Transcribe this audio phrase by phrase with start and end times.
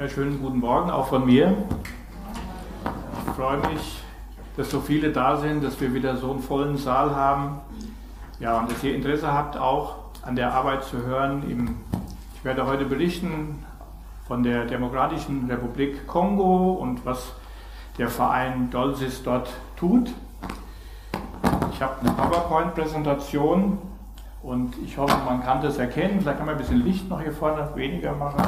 [0.00, 1.54] Ja, schönen guten Morgen auch von mir.
[3.26, 4.02] Ich freue mich,
[4.56, 7.60] dass so viele da sind, dass wir wieder so einen vollen Saal haben.
[8.38, 11.76] Ja, und dass ihr Interesse habt, auch an der Arbeit zu hören.
[12.34, 13.62] Ich werde heute berichten
[14.26, 17.34] von der Demokratischen Republik Kongo und was
[17.98, 20.14] der Verein Dolsis dort tut.
[21.74, 23.76] Ich habe eine PowerPoint-Präsentation
[24.42, 26.22] und ich hoffe, man kann das erkennen.
[26.22, 28.42] Vielleicht kann man ein bisschen Licht noch hier vorne weniger machen.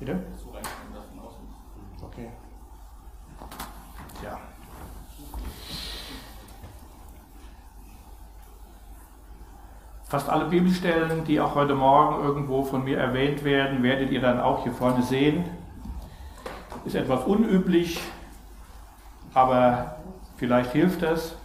[0.00, 0.18] Bitte?
[2.02, 2.30] Okay.
[4.24, 4.40] Ja.
[10.10, 14.40] Fast alle Bibelstellen, die auch heute Morgen irgendwo von mir erwähnt werden, werdet ihr dann
[14.40, 15.44] auch hier vorne sehen.
[16.84, 18.00] Ist etwas unüblich,
[19.34, 20.00] aber
[20.36, 21.36] vielleicht hilft es.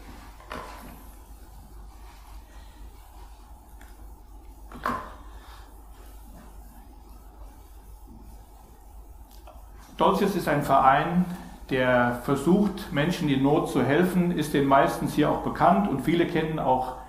[9.96, 11.26] Dolces ist ein Verein,
[11.70, 16.26] der versucht, Menschen in Not zu helfen, ist den meistens hier auch bekannt und viele
[16.26, 17.05] kennen auch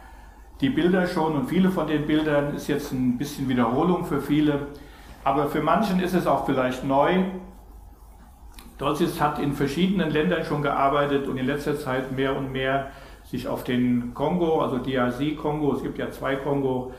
[0.61, 4.69] die Bilder schon und viele von den Bildern ist jetzt ein bisschen Wiederholung für viele,
[5.25, 7.25] aber für manchen ist es auch vielleicht neu.
[8.79, 12.91] Dolces hat in verschiedenen Ländern schon gearbeitet und in letzter Zeit mehr und mehr
[13.25, 16.93] sich auf den Kongo, also DRC Kongo, es gibt ja zwei Kongo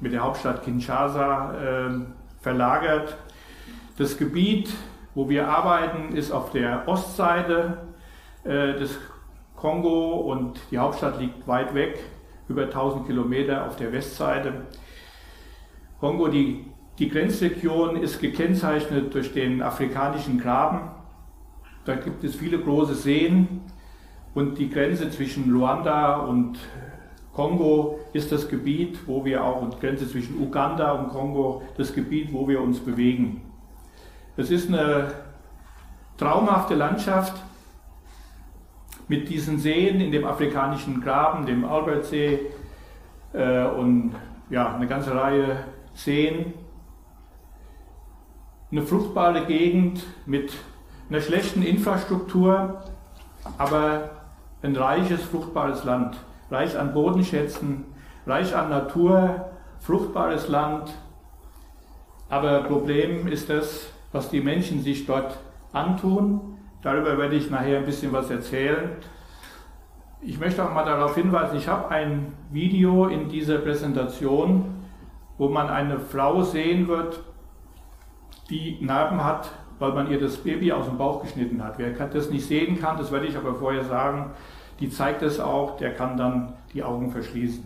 [0.00, 1.90] mit der Hauptstadt Kinshasa, äh,
[2.40, 3.16] verlagert.
[3.96, 4.70] Das Gebiet
[5.14, 7.78] wo wir arbeiten, ist auf der Ostseite
[8.42, 8.98] äh, des
[9.56, 12.00] Kongo und die Hauptstadt liegt weit weg,
[12.48, 14.66] über 1000 Kilometer auf der Westseite.
[16.00, 16.64] Kongo, die,
[16.98, 20.90] die Grenzregion ist gekennzeichnet durch den afrikanischen Graben.
[21.84, 23.62] Da gibt es viele große Seen
[24.34, 26.58] und die Grenze zwischen Luanda und
[27.34, 32.32] Kongo ist das Gebiet, wo wir auch, und Grenze zwischen Uganda und Kongo, das Gebiet,
[32.32, 33.42] wo wir uns bewegen.
[34.36, 35.12] Es ist eine
[36.16, 37.34] traumhafte Landschaft
[39.08, 42.40] mit diesen Seen in dem afrikanischen Graben, dem Albertsee
[43.32, 44.14] äh, und
[44.50, 46.54] ja, eine ganze Reihe Seen.
[48.70, 50.52] Eine fruchtbare Gegend mit
[51.08, 52.82] einer schlechten Infrastruktur,
[53.58, 54.10] aber
[54.62, 56.16] ein reiches, fruchtbares Land.
[56.50, 57.84] Reich an Bodenschätzen,
[58.26, 59.50] reich an Natur,
[59.80, 60.94] fruchtbares Land.
[62.28, 65.38] Aber Problem ist das, was die Menschen sich dort
[65.72, 66.53] antun.
[66.84, 68.90] Darüber werde ich nachher ein bisschen was erzählen.
[70.20, 74.66] Ich möchte auch mal darauf hinweisen, ich habe ein Video in dieser Präsentation,
[75.38, 77.20] wo man eine Frau sehen wird,
[78.50, 81.78] die Narben hat, weil man ihr das Baby aus dem Bauch geschnitten hat.
[81.78, 84.32] Wer das nicht sehen kann, das werde ich aber vorher sagen,
[84.78, 87.64] die zeigt es auch, der kann dann die Augen verschließen.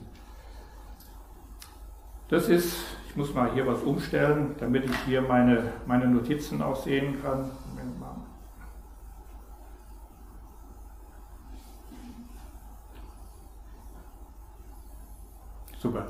[2.28, 2.84] Das ist
[3.18, 7.50] muss mal hier was umstellen, damit ich hier meine, meine Notizen auch sehen kann.
[15.78, 16.06] Super.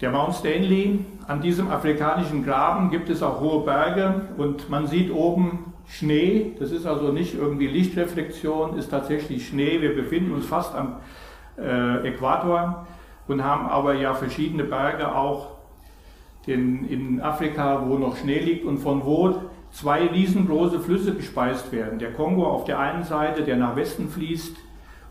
[0.00, 5.12] Der Mount Stanley, an diesem afrikanischen Graben gibt es auch hohe Berge und man sieht
[5.12, 6.52] oben Schnee.
[6.58, 9.82] Das ist also nicht irgendwie Lichtreflexion, ist tatsächlich Schnee.
[9.82, 10.96] Wir befinden uns fast am
[11.58, 12.86] äh, Äquator
[13.26, 15.58] und haben aber ja verschiedene Berge auch
[16.46, 21.98] in, in Afrika, wo noch Schnee liegt und von wo zwei riesengroße Flüsse gespeist werden.
[21.98, 24.56] Der Kongo auf der einen Seite, der nach Westen fließt,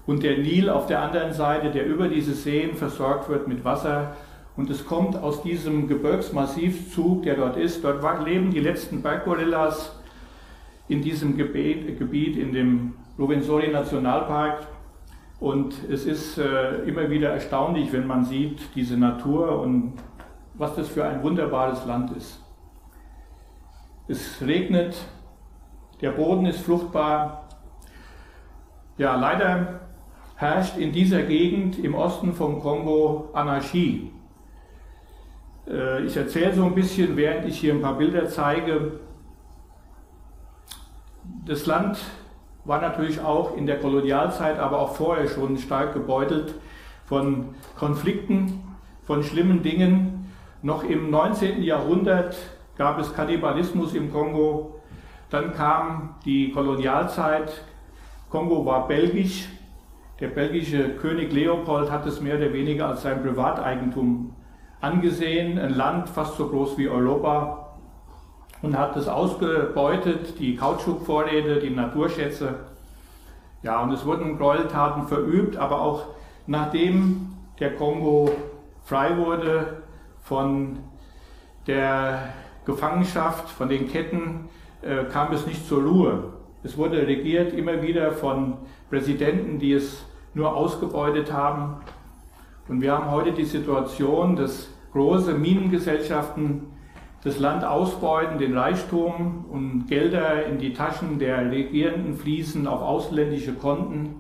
[0.08, 4.16] und der Nil auf der anderen Seite, der über diese Seen versorgt wird mit Wasser.
[4.56, 7.84] Und es kommt aus diesem Gebirgsmassivzug, der dort ist.
[7.84, 10.00] Dort leben die letzten Berggorillas
[10.88, 14.66] in diesem Gebiet, in dem Rwenzori Nationalpark.
[15.42, 19.94] Und es ist äh, immer wieder erstaunlich, wenn man sieht, diese Natur und
[20.54, 22.42] was das für ein wunderbares Land ist.
[24.08, 24.98] Es regnet,
[26.02, 27.50] der Boden ist fruchtbar.
[28.98, 29.87] Ja, leider
[30.38, 34.12] herrscht in dieser Gegend im Osten vom Kongo Anarchie.
[35.68, 39.00] Äh, ich erzähle so ein bisschen, während ich hier ein paar Bilder zeige.
[41.46, 42.00] Das Land
[42.66, 46.54] war natürlich auch in der Kolonialzeit, aber auch vorher schon stark gebeutelt
[47.06, 48.62] von Konflikten,
[49.06, 50.30] von schlimmen Dingen,
[50.62, 51.64] noch im 19.
[51.64, 52.36] Jahrhundert
[52.78, 54.82] gab es Kannibalismus im Kongo.
[55.30, 57.52] Dann kam die Kolonialzeit.
[58.30, 59.48] Kongo war belgisch.
[60.20, 64.36] Der belgische König Leopold hat es mehr oder weniger als sein Privateigentum
[64.82, 65.60] angesehen.
[65.60, 67.76] Ein Land fast so groß wie Europa.
[68.64, 72.56] Und hat es ausgebeutet, die Kautschukvorräte, die Naturschätze.
[73.62, 76.06] Ja, und es wurden Gräueltaten verübt, aber auch
[76.48, 78.32] nachdem der Kongo
[78.84, 79.84] frei wurde
[80.22, 80.80] von
[81.68, 82.30] der
[82.66, 84.50] Gefangenschaft, von den Ketten,
[84.82, 86.24] äh, kam es nicht zur Ruhe.
[86.64, 88.58] Es wurde regiert immer wieder von
[88.90, 91.78] Präsidenten, die es nur ausgebeutet haben.
[92.68, 96.64] Und wir haben heute die Situation, dass große Minengesellschaften
[97.24, 103.54] das Land ausbeuten, den Reichtum und Gelder in die Taschen der Regierenden fließen auf ausländische
[103.54, 104.16] Konten,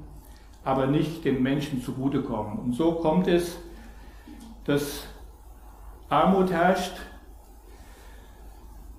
[0.63, 2.59] aber nicht den Menschen zugutekommen.
[2.59, 3.57] Und so kommt es,
[4.65, 5.07] dass
[6.09, 6.93] Armut herrscht.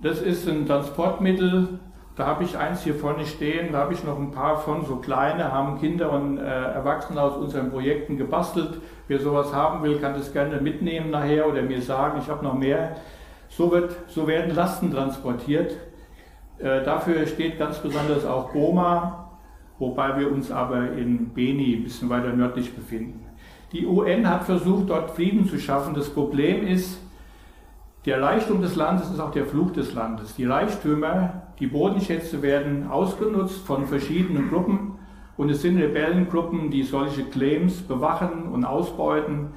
[0.01, 1.79] Das ist ein Transportmittel.
[2.19, 4.97] Da habe ich eins hier vorne stehen, da habe ich noch ein paar von, so
[4.97, 8.81] kleine, haben Kinder und äh, Erwachsene aus unseren Projekten gebastelt.
[9.07, 12.55] Wer sowas haben will, kann das gerne mitnehmen nachher oder mir sagen, ich habe noch
[12.55, 12.97] mehr.
[13.47, 15.77] So, wird, so werden Lasten transportiert.
[16.57, 19.29] Äh, dafür steht ganz besonders auch Goma,
[19.77, 23.27] wobei wir uns aber in Beni, ein bisschen weiter nördlich befinden.
[23.71, 25.93] Die UN hat versucht, dort Frieden zu schaffen.
[25.93, 26.99] Das Problem ist,
[28.05, 30.35] der Reichtum des Landes ist auch der Fluch des Landes.
[30.35, 34.99] Die Reichtümer, die Bodenschätze werden ausgenutzt von verschiedenen Gruppen
[35.35, 39.51] und es sind Rebellengruppen, die solche Claims bewachen und ausbeuten.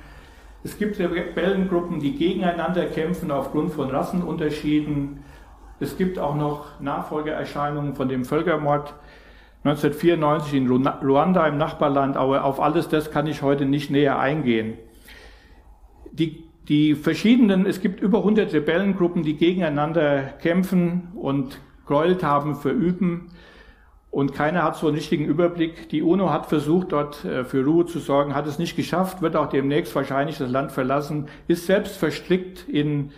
[0.65, 5.25] Es gibt Rebellengruppen, die gegeneinander kämpfen aufgrund von Rassenunterschieden.
[5.81, 8.95] Es gibt auch noch Nachfolgeerscheinungen von dem Völkermord
[9.65, 14.75] 1994 in Ruanda im Nachbarland, aber auf alles das kann ich heute nicht näher eingehen.
[16.11, 23.31] Die, die verschiedenen, es gibt über 100 Rebellengruppen, die gegeneinander kämpfen und Gräueltaten verüben
[24.11, 25.89] und keiner hat so einen richtigen Überblick.
[25.89, 29.37] Die UNO hat versucht, dort äh, für Ruhe zu sorgen, hat es nicht geschafft, wird
[29.37, 33.13] auch demnächst wahrscheinlich das Land verlassen, ist selbst verstrickt in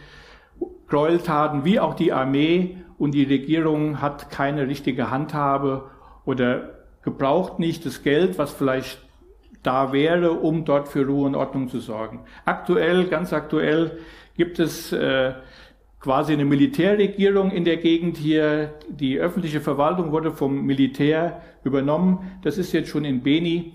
[0.87, 5.91] Gräueltaten, wie auch die Armee und die Regierung hat keine richtige Handhabe
[6.25, 6.71] oder
[7.03, 9.01] gebraucht nicht das Geld, was vielleicht
[9.65, 12.21] da wäre, um dort für Ruhe und Ordnung zu sorgen.
[12.45, 13.99] Aktuell, ganz aktuell,
[14.37, 15.33] gibt es äh,
[16.05, 18.75] quasi eine Militärregierung in der Gegend hier.
[18.91, 22.31] Die öffentliche Verwaltung wurde vom Militär übernommen.
[22.43, 23.73] Das ist jetzt schon in Beni.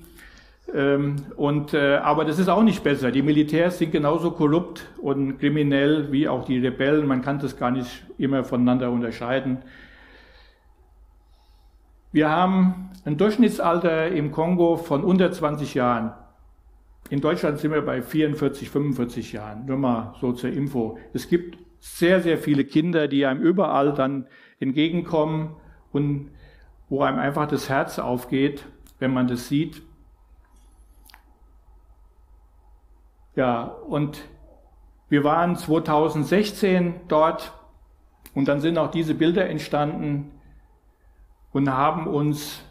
[0.71, 3.09] Ähm, und, äh, aber das ist auch nicht besser.
[3.09, 7.07] Die Militärs sind genauso korrupt und kriminell wie auch die Rebellen.
[7.07, 9.63] Man kann das gar nicht immer voneinander unterscheiden.
[12.11, 16.11] Wir haben ein Durchschnittsalter im Kongo von unter 20 Jahren.
[17.09, 19.65] In Deutschland sind wir bei 44, 45 Jahren.
[19.65, 20.99] Nur mal so zur Info.
[21.11, 24.27] Es gibt sehr, sehr viele Kinder, die einem überall dann
[24.59, 25.55] entgegenkommen
[25.91, 26.31] und
[26.89, 28.65] wo einem einfach das Herz aufgeht,
[28.99, 29.81] wenn man das sieht.
[33.35, 34.21] Ja, und
[35.07, 37.53] wir waren 2016 dort
[38.33, 40.31] und dann sind auch diese Bilder entstanden
[41.51, 42.63] und haben uns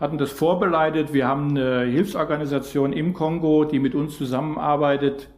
[0.00, 1.12] hatten das vorbereitet.
[1.12, 5.28] Wir haben eine Hilfsorganisation im Kongo, die mit uns zusammenarbeitet.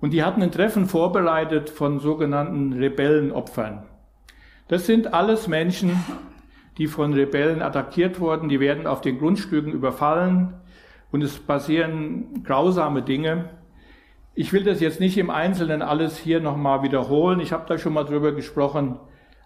[0.00, 3.84] Und die hatten ein Treffen vorbereitet von sogenannten Rebellenopfern.
[4.68, 5.98] Das sind alles Menschen,
[6.76, 10.54] die von Rebellen attackiert wurden, die werden auf den Grundstücken überfallen
[11.10, 13.50] und es passieren grausame Dinge.
[14.34, 17.94] Ich will das jetzt nicht im Einzelnen alles hier nochmal wiederholen, ich habe da schon
[17.94, 18.96] mal drüber gesprochen,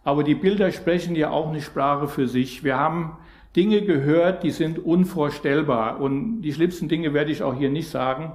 [0.05, 2.65] aber die Bilder sprechen ja auch eine Sprache für sich.
[2.65, 3.17] Wir haben
[3.57, 8.33] Dinge gehört, die sind unvorstellbar und die schlimmsten Dinge werde ich auch hier nicht sagen,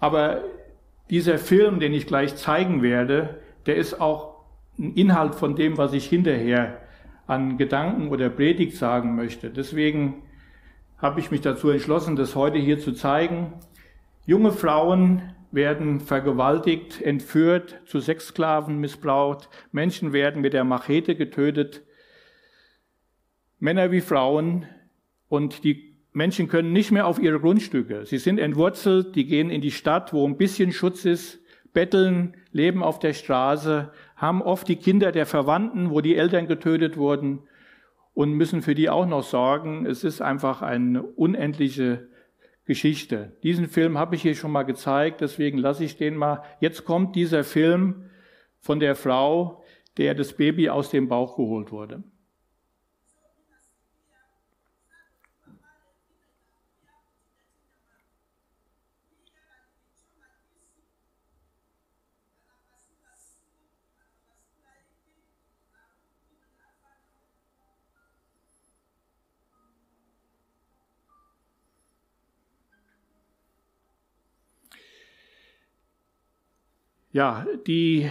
[0.00, 0.40] aber
[1.10, 4.44] dieser Film, den ich gleich zeigen werde, der ist auch
[4.78, 6.80] ein Inhalt von dem, was ich hinterher
[7.26, 9.50] an Gedanken oder Predigt sagen möchte.
[9.50, 10.22] Deswegen
[10.98, 13.52] habe ich mich dazu entschlossen, das heute hier zu zeigen.
[14.26, 21.82] Junge Frauen werden vergewaltigt, entführt, zu Sexsklaven missbraucht, Menschen werden mit der Machete getötet,
[23.58, 24.66] Männer wie Frauen
[25.28, 28.04] und die Menschen können nicht mehr auf ihre Grundstücke.
[28.04, 31.40] Sie sind entwurzelt, die gehen in die Stadt, wo ein bisschen Schutz ist,
[31.72, 36.96] betteln, leben auf der Straße, haben oft die Kinder der Verwandten, wo die Eltern getötet
[36.96, 37.40] wurden
[38.12, 39.86] und müssen für die auch noch sorgen.
[39.86, 42.08] Es ist einfach eine unendliche
[42.64, 43.36] Geschichte.
[43.42, 46.42] Diesen Film habe ich hier schon mal gezeigt, deswegen lasse ich den mal.
[46.60, 48.10] Jetzt kommt dieser Film
[48.58, 49.62] von der Frau,
[49.96, 52.02] der das Baby aus dem Bauch geholt wurde.
[77.12, 78.08] Ja, die,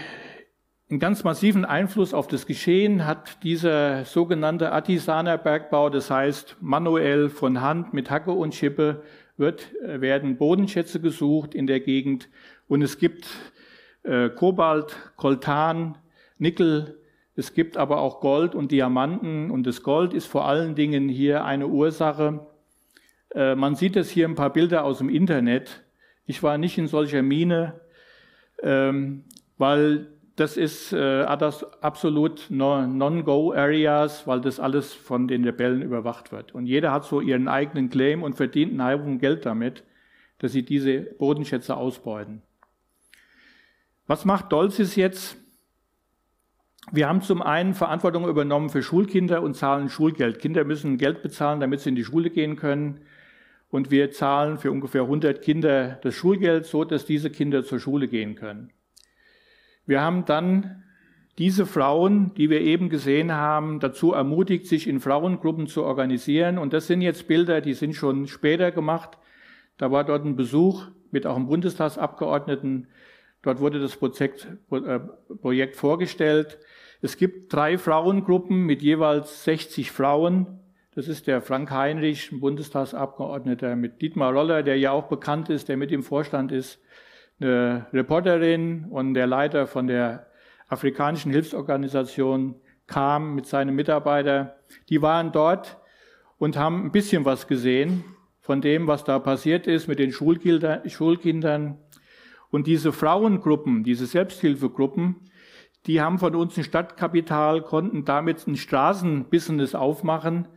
[0.90, 7.62] einen ganz massiven Einfluss auf das Geschehen hat dieser sogenannte Artisanerbergbau, das heißt manuell von
[7.62, 9.04] Hand mit Hacke und Schippe
[9.38, 12.28] wird, äh, werden Bodenschätze gesucht in der Gegend.
[12.68, 13.30] Und es gibt
[14.04, 15.98] äh, Kobalt, Koltan,
[16.38, 17.00] Nickel,
[17.38, 19.50] es gibt aber auch Gold und Diamanten.
[19.50, 22.48] Und das Gold ist vor allen Dingen hier eine Ursache.
[23.34, 25.86] Äh, man sieht es hier ein paar Bilder aus dem Internet.
[26.26, 27.80] Ich war nicht in solcher Mine,
[28.64, 29.24] ähm,
[29.58, 36.56] weil das ist äh, absolut Non-Go-Areas, weil das alles von den Rebellen überwacht wird.
[36.56, 39.84] Und jeder hat so ihren eigenen Claim und verdient einen Haufen Geld damit,
[40.38, 42.42] dass sie diese Bodenschätze ausbeuten.
[44.08, 45.36] Was macht Dolzis jetzt?
[46.92, 50.40] Wir haben zum einen Verantwortung übernommen für Schulkinder und zahlen Schulgeld.
[50.40, 53.02] Kinder müssen Geld bezahlen, damit sie in die Schule gehen können.
[53.70, 58.08] Und wir zahlen für ungefähr 100 Kinder das Schulgeld, so dass diese Kinder zur Schule
[58.08, 58.72] gehen können.
[59.86, 60.84] Wir haben dann
[61.38, 66.58] diese Frauen, die wir eben gesehen haben, dazu ermutigt, sich in Frauengruppen zu organisieren.
[66.58, 69.18] Und das sind jetzt Bilder, die sind schon später gemacht.
[69.78, 72.88] Da war dort ein Besuch mit auch einem Bundestagsabgeordneten.
[73.42, 75.00] Dort wurde das Projekt, äh,
[75.42, 76.60] Projekt vorgestellt.
[77.02, 80.60] Es gibt drei Frauengruppen mit jeweils 60 Frauen.
[81.00, 85.70] Das ist der Frank Heinrich, ein Bundestagsabgeordneter, mit Dietmar Roller, der ja auch bekannt ist,
[85.70, 86.78] der mit im Vorstand ist
[87.40, 90.28] eine Reporterin und der Leiter von der
[90.68, 94.52] afrikanischen Hilfsorganisation kam mit seinen Mitarbeitern.
[94.90, 95.78] Die waren dort
[96.38, 98.04] und haben ein bisschen was gesehen
[98.42, 101.78] von dem, was da passiert ist mit den Schulkindern.
[102.50, 105.16] Und diese Frauengruppen, diese Selbsthilfegruppen,
[105.86, 110.50] die haben von uns ein Stadtkapital, konnten damit ein Straßenbusiness aufmachen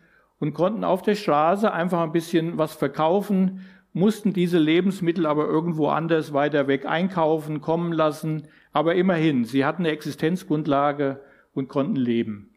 [0.43, 3.61] und konnten auf der Straße einfach ein bisschen was verkaufen
[3.93, 8.49] mussten diese Lebensmittel aber irgendwo anders weiter weg einkaufen, kommen lassen.
[8.73, 11.21] Aber immerhin, sie hatten eine Existenzgrundlage
[11.55, 12.51] und konnten leben.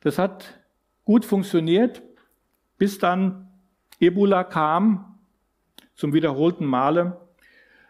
[0.00, 0.60] Das hat
[1.04, 2.02] gut funktioniert,
[2.76, 3.48] bis dann
[3.98, 5.18] Ebola kam
[5.94, 7.20] zum wiederholten Male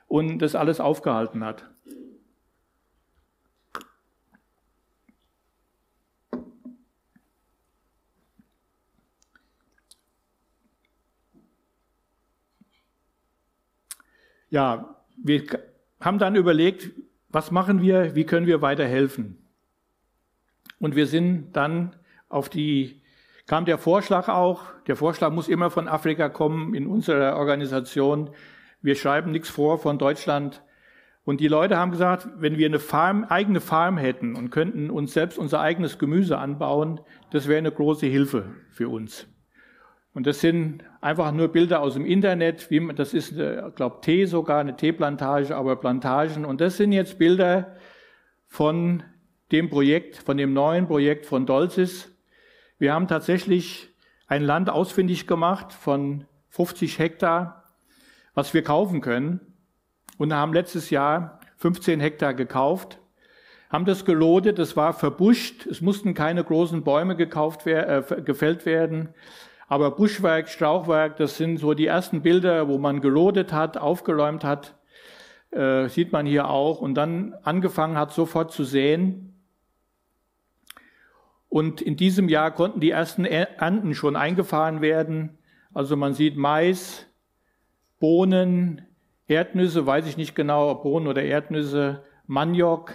[0.07, 1.69] und das alles aufgehalten hat.
[14.51, 15.45] Ja, wir
[16.01, 16.91] haben dann überlegt,
[17.29, 19.39] was machen wir, wie können wir weiterhelfen?
[20.79, 21.97] Und wir sind dann
[22.29, 23.03] auf die,
[23.47, 28.31] kam der Vorschlag auch, der Vorschlag muss immer von Afrika kommen in unserer Organisation.
[28.81, 30.63] Wir schreiben nichts vor von Deutschland.
[31.25, 35.13] Und die Leute haben gesagt, wenn wir eine Farm, eigene Farm hätten und könnten uns
[35.13, 37.01] selbst unser eigenes Gemüse anbauen,
[37.33, 39.27] das wäre eine große Hilfe für uns.
[40.19, 42.73] Und das sind einfach nur Bilder aus dem Internet.
[42.73, 46.45] Wie, das ist, ich äh, glaube, Tee sogar, eine Teeplantage, aber Plantagen.
[46.45, 47.77] Und das sind jetzt Bilder
[48.49, 49.05] von
[49.53, 52.11] dem Projekt, von dem neuen Projekt von Dolzis.
[52.81, 53.91] Wir haben tatsächlich
[54.27, 57.63] ein Land ausfindig gemacht von 50 Hektar,
[58.35, 59.39] was wir kaufen können.
[60.17, 62.99] Und haben letztes Jahr 15 Hektar gekauft,
[63.71, 69.11] haben das gelodet, es war verbuscht, es mussten keine großen Bäume gekauft, äh, gefällt werden.
[69.69, 74.75] Aber Buschwerk, Strauchwerk, das sind so die ersten Bilder, wo man gelodet hat, aufgeräumt hat,
[75.51, 76.81] äh, sieht man hier auch.
[76.81, 79.35] Und dann angefangen hat, sofort zu säen.
[81.51, 85.39] Und in diesem Jahr konnten die ersten Ernten schon eingefahren werden.
[85.75, 87.07] Also man sieht Mais,
[88.01, 88.83] Bohnen,
[89.27, 92.95] Erdnüsse, weiß ich nicht genau, ob Bohnen oder Erdnüsse, Maniok,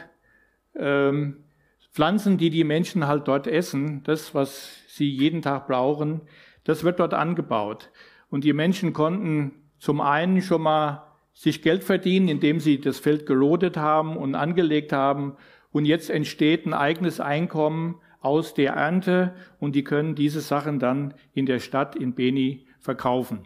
[0.76, 1.44] ähm,
[1.92, 6.22] Pflanzen, die die Menschen halt dort essen, das, was sie jeden Tag brauchen.
[6.64, 7.90] Das wird dort angebaut.
[8.30, 11.04] Und die Menschen konnten zum einen schon mal
[11.34, 15.36] sich Geld verdienen, indem sie das Feld gerodet haben und angelegt haben.
[15.72, 21.14] Und jetzt entsteht ein eigenes Einkommen aus der Ernte und die können diese Sachen dann
[21.34, 23.46] in der Stadt in Beni verkaufen.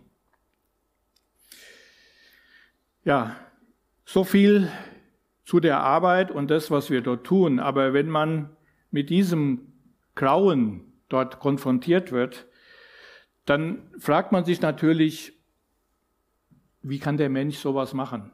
[3.04, 3.36] Ja,
[4.06, 4.70] so viel
[5.46, 7.60] zu der Arbeit und das, was wir dort tun.
[7.60, 8.56] Aber wenn man
[8.92, 9.74] mit diesem
[10.14, 12.48] Grauen dort konfrontiert wird,
[13.48, 15.34] dann fragt man sich natürlich,
[16.82, 18.32] wie kann der Mensch sowas machen?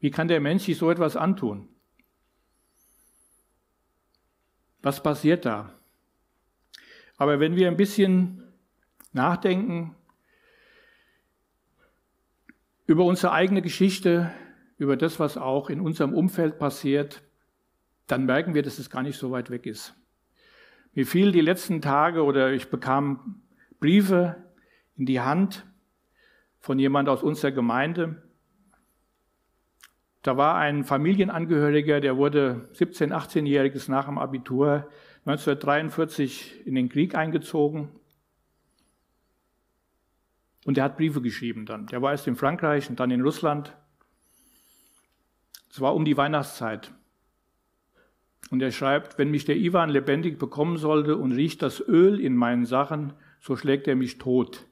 [0.00, 1.66] Wie kann der Mensch sich so etwas antun?
[4.82, 5.72] Was passiert da?
[7.16, 8.44] Aber wenn wir ein bisschen
[9.12, 9.96] nachdenken
[12.86, 14.30] über unsere eigene Geschichte,
[14.76, 17.22] über das, was auch in unserem Umfeld passiert,
[18.06, 19.94] dann merken wir, dass es gar nicht so weit weg ist.
[20.92, 23.40] Mir fiel die letzten Tage oder ich bekam
[23.80, 24.36] Briefe
[24.96, 25.66] in die Hand
[26.58, 28.22] von jemand aus unserer Gemeinde.
[30.22, 34.88] Da war ein Familienangehöriger, der wurde 17-, 18-jähriges nach dem Abitur
[35.24, 37.90] 1943 in den Krieg eingezogen.
[40.64, 41.86] Und der hat Briefe geschrieben dann.
[41.86, 43.76] Der war erst in Frankreich und dann in Russland.
[45.70, 46.92] Es war um die Weihnachtszeit.
[48.50, 52.34] Und er schreibt, wenn mich der Ivan lebendig bekommen sollte und riecht das Öl in
[52.34, 54.66] meinen Sachen, so schlägt er mich tot.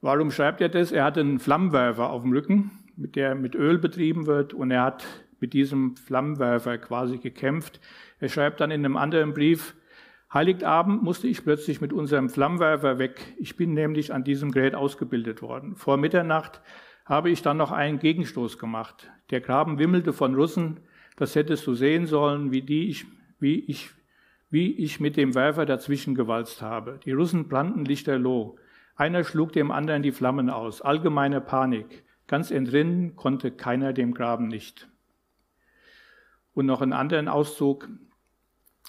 [0.00, 0.92] Warum schreibt er das?
[0.92, 4.82] Er hat einen Flammenwerfer auf dem Rücken, mit der mit Öl betrieben wird und er
[4.82, 5.06] hat
[5.40, 7.80] mit diesem Flammenwerfer quasi gekämpft.
[8.20, 9.74] Er schreibt dann in einem anderen Brief,
[10.32, 13.34] Heiligabend musste ich plötzlich mit unserem Flammenwerfer weg.
[13.38, 15.76] Ich bin nämlich an diesem Gerät ausgebildet worden.
[15.76, 16.60] Vor Mitternacht
[17.04, 19.10] habe ich dann noch einen Gegenstoß gemacht.
[19.30, 20.80] Der Graben wimmelte von Russen.
[21.16, 23.06] Das hättest du sehen sollen, wie die ich,
[23.38, 23.90] wie ich,
[24.54, 27.00] wie ich mit dem Werfer dazwischen gewalzt habe.
[27.04, 28.56] Die Russen brannten lichterloh.
[28.94, 30.80] Einer schlug dem anderen die Flammen aus.
[30.80, 32.04] Allgemeine Panik.
[32.28, 34.88] Ganz entrinnen konnte keiner dem Graben nicht.
[36.52, 37.88] Und noch einen anderen Auszug.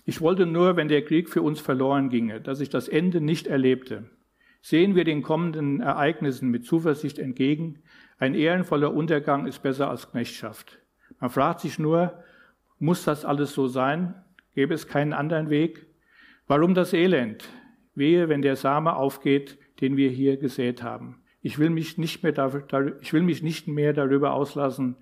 [0.05, 3.48] Ich wollte nur, wenn der Krieg für uns verloren ginge, dass ich das Ende nicht
[3.48, 4.12] erlebte.
[4.62, 7.81] Sehen wir den kommenden Ereignissen mit Zuversicht entgegen.
[8.19, 10.77] Ein ehrenvoller Untergang ist besser als Knechtschaft.
[11.19, 12.24] Man fragt sich nur,
[12.77, 14.13] muss das alles so sein?
[14.56, 15.86] Gäbe es keinen anderen Weg?
[16.48, 17.48] Warum das Elend?
[17.94, 21.22] Wehe, wenn der Same aufgeht, den wir hier gesät haben.
[21.42, 24.98] Ich will mich nicht mehr, darüber, ich will mich nicht mehr darüber auslassen.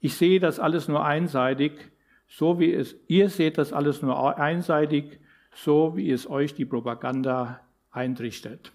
[0.00, 1.90] Ich sehe das alles nur einseitig
[2.28, 5.18] so wie es, ihr seht das alles nur einseitig,
[5.54, 8.72] so wie es euch die Propaganda eintrichtet.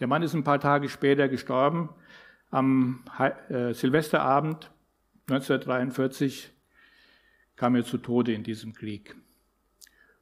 [0.00, 1.90] Der Mann ist ein paar Tage später gestorben,
[2.50, 3.04] am
[3.48, 4.70] äh, Silvesterabend
[5.30, 6.52] 1943
[7.62, 9.14] kam er zu Tode in diesem Krieg.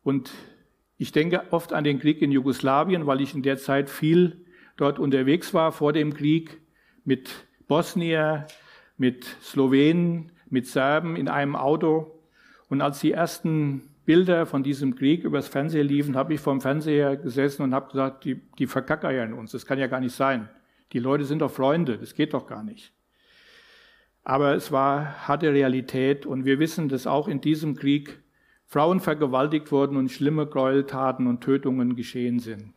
[0.02, 0.30] Und
[0.98, 4.44] ich denke oft an den Krieg in Jugoslawien, weil ich in der Zeit viel
[4.76, 6.60] dort unterwegs war vor dem Krieg
[7.06, 7.30] mit
[7.66, 8.46] Bosnier,
[8.98, 12.20] mit Slowenen, mit Serben in einem Auto.
[12.68, 17.16] Und als die ersten Bilder von diesem Krieg übers Fernsehen liefen, habe ich vorm Fernseher
[17.16, 19.52] gesessen und habe gesagt, die, die verkackeiern uns.
[19.52, 20.50] Das kann ja gar nicht sein.
[20.92, 21.96] Die Leute sind doch Freunde.
[21.96, 22.92] Das geht doch gar nicht.
[24.22, 28.22] Aber es war harte Realität und wir wissen, dass auch in diesem Krieg
[28.66, 32.74] Frauen vergewaltigt wurden und schlimme Gräueltaten und Tötungen geschehen sind.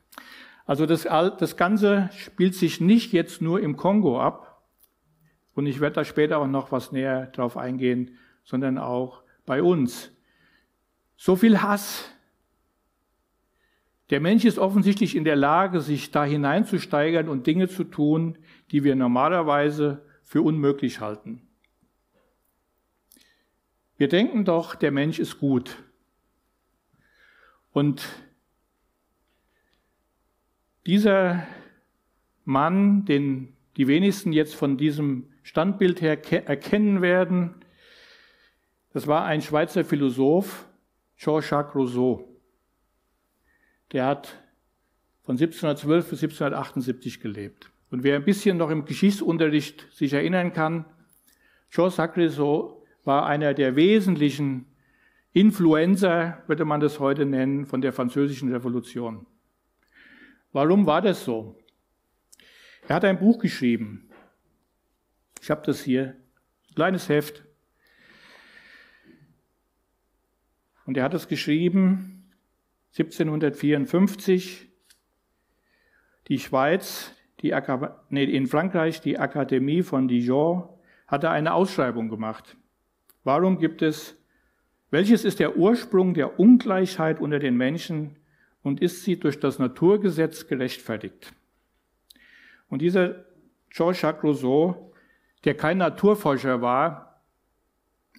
[0.65, 4.53] Also das, das Ganze spielt sich nicht jetzt nur im Kongo ab,
[5.55, 10.11] und ich werde da später auch noch was näher drauf eingehen, sondern auch bei uns.
[11.15, 12.09] So viel Hass.
[14.09, 18.37] Der Mensch ist offensichtlich in der Lage, sich da hineinzusteigern und Dinge zu tun,
[18.71, 21.41] die wir normalerweise für unmöglich halten.
[23.97, 25.83] Wir denken doch, der Mensch ist gut.
[27.71, 28.07] Und
[30.85, 31.45] dieser
[32.45, 37.55] Mann, den die wenigsten jetzt von diesem Standbild her erkennen werden.
[38.93, 40.67] Das war ein Schweizer Philosoph,
[41.17, 42.27] Jean-Jacques Rousseau.
[43.91, 44.39] Der hat
[45.23, 47.71] von 1712 bis 1778 gelebt.
[47.93, 50.85] Und wer ein bisschen noch im Geschichtsunterricht sich erinnern kann,
[51.69, 54.65] Jean-Jacques Rousseau war einer der wesentlichen
[55.31, 59.27] Influencer, würde man das heute nennen, von der französischen Revolution.
[60.53, 61.55] Warum war das so?
[62.87, 64.09] Er hat ein Buch geschrieben,
[65.39, 66.15] ich habe das hier,
[66.73, 67.43] kleines Heft.
[70.87, 72.33] Und er hat es geschrieben
[72.97, 74.67] 1754.
[76.27, 77.11] Die Schweiz,
[77.43, 77.53] die
[78.09, 80.67] nee, in Frankreich, die Akademie von Dijon,
[81.07, 82.57] hatte eine Ausschreibung gemacht.
[83.23, 84.17] Warum gibt es,
[84.89, 88.15] welches ist der Ursprung der Ungleichheit unter den Menschen
[88.63, 91.33] und ist sie durch das Naturgesetz gerechtfertigt?
[92.69, 93.25] Und dieser
[93.69, 94.89] Jean-Jacques Rousseau
[95.43, 97.21] der kein Naturforscher war,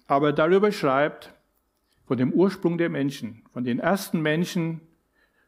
[0.07, 1.33] aber darüber schreibt,
[2.05, 4.81] von dem Ursprung der Menschen, von den ersten Menschen,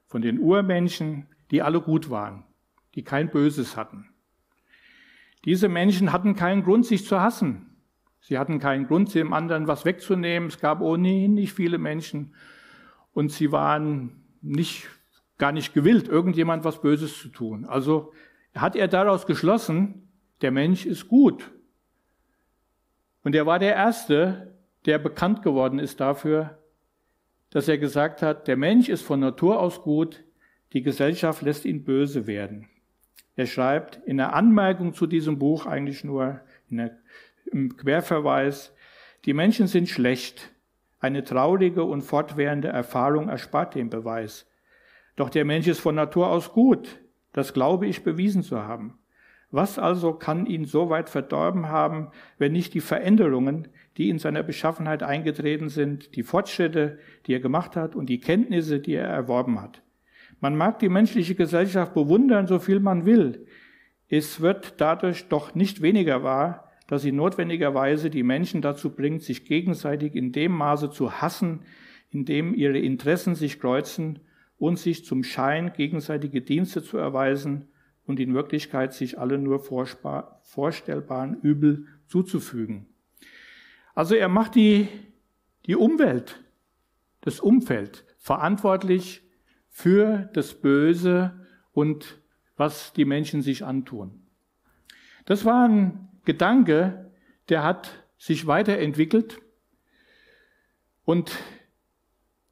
[0.07, 2.43] von den Urmenschen, die alle gut waren,
[2.97, 4.09] die kein Böses hatten.
[5.45, 7.77] Diese Menschen hatten keinen Grund, sich zu hassen.
[8.21, 10.49] Sie hatten keinen Grund, dem anderen was wegzunehmen.
[10.49, 12.33] Es gab ohnehin nicht viele Menschen
[13.13, 14.87] und sie waren nicht,
[15.37, 17.65] gar nicht gewillt, irgendjemand was Böses zu tun.
[17.65, 18.13] Also
[18.55, 20.09] hat er daraus geschlossen,
[20.41, 21.51] der Mensch ist gut
[23.21, 24.55] und er war der Erste,
[24.87, 26.57] der bekannt geworden ist dafür,
[27.51, 30.23] dass er gesagt hat, der Mensch ist von Natur aus gut,
[30.73, 32.67] die Gesellschaft lässt ihn böse werden.
[33.37, 36.97] Er schreibt in der Anmerkung zu diesem Buch eigentlich nur der,
[37.45, 38.73] im Querverweis,
[39.25, 40.51] die Menschen sind schlecht.
[40.99, 44.49] Eine traurige und fortwährende Erfahrung erspart den Beweis.
[45.15, 46.99] Doch der Mensch ist von Natur aus gut.
[47.31, 48.97] Das glaube ich bewiesen zu haben.
[49.51, 54.41] Was also kann ihn so weit verdorben haben, wenn nicht die Veränderungen, die in seiner
[54.41, 56.97] Beschaffenheit eingetreten sind, die Fortschritte,
[57.27, 59.83] die er gemacht hat und die Kenntnisse, die er erworben hat?
[60.39, 63.45] Man mag die menschliche Gesellschaft bewundern, so viel man will.
[64.09, 69.45] es wird dadurch doch nicht weniger wahr, dass sie notwendigerweise die Menschen dazu bringt, sich
[69.45, 71.61] gegenseitig in dem Maße zu hassen,
[72.09, 74.19] in dem ihre Interessen sich kreuzen
[74.57, 77.67] und sich zum Schein gegenseitige Dienste zu erweisen
[78.05, 82.87] und in Wirklichkeit sich alle nur vorstellbaren Übel zuzufügen.
[83.93, 84.87] Also er macht die,
[85.65, 86.41] die Umwelt,
[87.21, 89.26] das Umfeld verantwortlich
[89.77, 91.33] für das Böse
[91.71, 92.17] und
[92.55, 94.23] was die Menschen sich antun.
[95.25, 97.11] Das war ein Gedanke,
[97.49, 99.39] der hat sich weiterentwickelt.
[101.05, 101.37] Und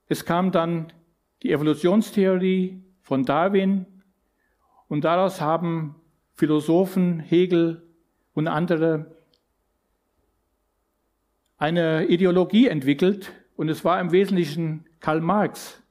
[0.07, 0.93] es kam dann
[1.41, 3.87] die Evolutionstheorie von Darwin.
[4.87, 5.95] Und daraus haben
[6.35, 7.81] Philosophen, Hegel
[8.35, 9.17] und andere
[11.57, 13.31] eine Ideologie entwickelt.
[13.55, 15.81] Und es war im Wesentlichen Karl Marx,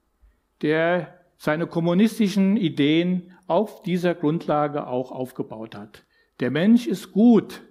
[0.62, 6.04] der seine kommunistischen Ideen auf dieser Grundlage auch aufgebaut hat.
[6.40, 7.62] Der Mensch ist gut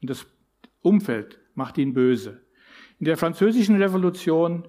[0.00, 0.26] und das
[0.80, 2.40] Umfeld macht ihn böse.
[2.98, 4.66] In der französischen Revolution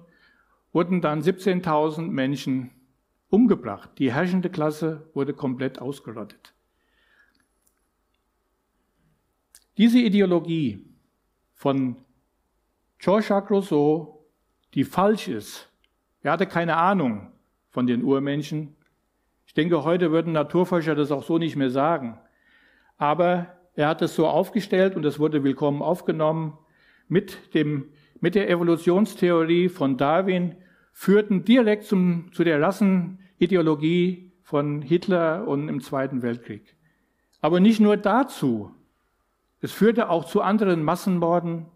[0.72, 2.70] wurden dann 17.000 Menschen
[3.28, 3.90] umgebracht.
[3.98, 6.54] Die herrschende Klasse wurde komplett ausgerottet.
[9.78, 10.84] Diese Ideologie
[11.54, 11.96] von
[12.98, 14.26] Jean-Jacques Rousseau,
[14.74, 15.68] die falsch ist,
[16.22, 17.32] er hatte keine Ahnung
[17.70, 18.76] von den Urmenschen.
[19.46, 22.18] Ich denke, heute würden Naturforscher das auch so nicht mehr sagen.
[22.98, 26.58] Aber er hat es so aufgestellt und es wurde willkommen aufgenommen
[27.08, 27.86] mit dem
[28.20, 30.56] mit der Evolutionstheorie von Darwin
[30.92, 36.76] führten direkt zum, zu der Rassenideologie von Hitler und im Zweiten Weltkrieg.
[37.40, 38.72] Aber nicht nur dazu.
[39.60, 41.66] Es führte auch zu anderen Massenmorden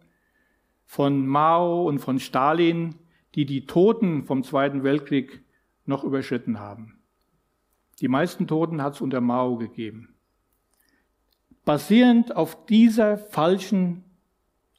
[0.85, 2.97] von Mao und von Stalin,
[3.35, 5.44] die die Toten vom Zweiten Weltkrieg
[5.87, 6.99] noch überschritten haben.
[8.01, 10.15] Die meisten Toten hat es unter Mao gegeben.
[11.65, 14.05] Basierend auf dieser falschen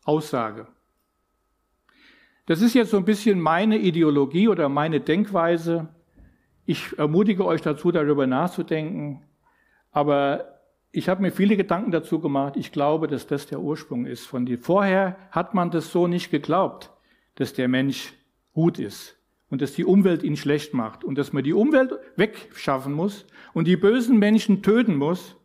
[0.04, 0.68] Aussage
[2.46, 5.88] das ist jetzt so ein bisschen meine Ideologie oder meine Denkweise.
[6.66, 9.24] Ich ermutige euch dazu, darüber nachzudenken.
[9.92, 10.60] Aber
[10.92, 12.56] ich habe mir viele Gedanken dazu gemacht.
[12.56, 14.28] Ich glaube, dass das der Ursprung ist.
[14.28, 16.92] Von die vorher hat man das so nicht geglaubt,
[17.34, 18.14] dass der Mensch
[18.54, 19.18] gut ist
[19.50, 23.68] und dass die Umwelt ihn schlecht macht und dass man die Umwelt wegschaffen muss und
[23.68, 25.36] die bösen Menschen töten muss.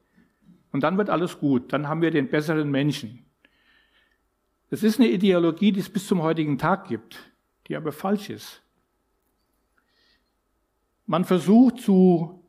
[0.73, 1.73] Und dann wird alles gut.
[1.73, 3.25] Dann haben wir den besseren Menschen.
[4.71, 7.19] Das ist eine Ideologie, die es bis zum heutigen Tag gibt,
[7.67, 8.63] die aber falsch ist.
[11.07, 12.45] Man versucht zu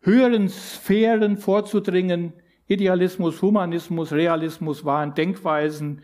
[0.00, 2.32] höheren Sphären vorzudringen.
[2.68, 6.02] Idealismus, Humanismus, Realismus waren Denkweisen,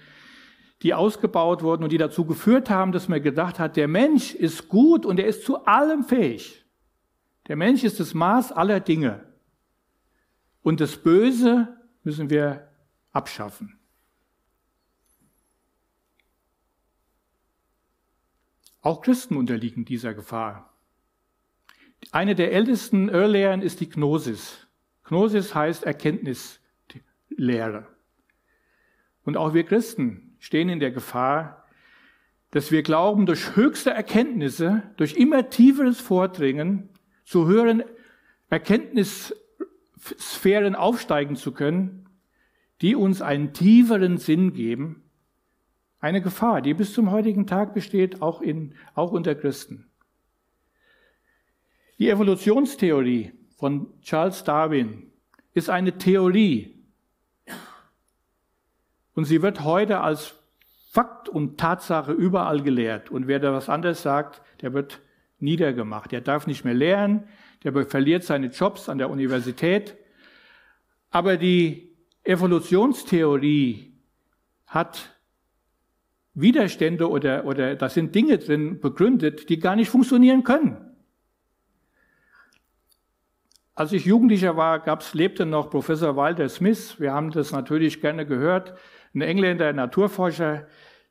[0.82, 4.68] die ausgebaut wurden und die dazu geführt haben, dass man gedacht hat, der Mensch ist
[4.68, 6.64] gut und er ist zu allem fähig.
[7.48, 9.26] Der Mensch ist das Maß aller Dinge.
[10.62, 12.68] Und das Böse müssen wir
[13.12, 13.78] abschaffen.
[18.82, 20.72] Auch Christen unterliegen dieser Gefahr.
[22.12, 24.66] Eine der ältesten Irrlehren ist die Gnosis.
[25.04, 27.86] Gnosis heißt Erkenntnislehre.
[29.24, 31.64] Und auch wir Christen stehen in der Gefahr,
[32.50, 36.88] dass wir glauben, durch höchste Erkenntnisse, durch immer tieferes Vordringen
[37.24, 37.85] zu höheren
[38.48, 42.09] Erkenntnissphären aufsteigen zu können,
[42.81, 45.05] die uns einen tieferen Sinn geben
[46.00, 49.87] eine Gefahr, die bis zum heutigen Tag besteht, auch, in, auch unter Christen.
[51.98, 55.11] Die Evolutionstheorie von Charles Darwin
[55.53, 56.79] ist eine Theorie.
[59.20, 60.35] Und sie wird heute als
[60.92, 63.11] Fakt und Tatsache überall gelehrt.
[63.11, 65.02] Und wer da was anderes sagt, der wird
[65.38, 66.11] niedergemacht.
[66.11, 67.24] Der darf nicht mehr lehren,
[67.62, 69.94] der verliert seine Jobs an der Universität.
[71.11, 73.92] Aber die Evolutionstheorie
[74.66, 75.14] hat
[76.33, 80.89] Widerstände oder, oder da sind Dinge drin begründet, die gar nicht funktionieren können.
[83.80, 87.00] Als ich Jugendlicher war, gab's, lebte noch Professor Walter Smith.
[87.00, 88.74] Wir haben das natürlich gerne gehört.
[89.14, 90.66] Ein Engländer, ein Naturforscher,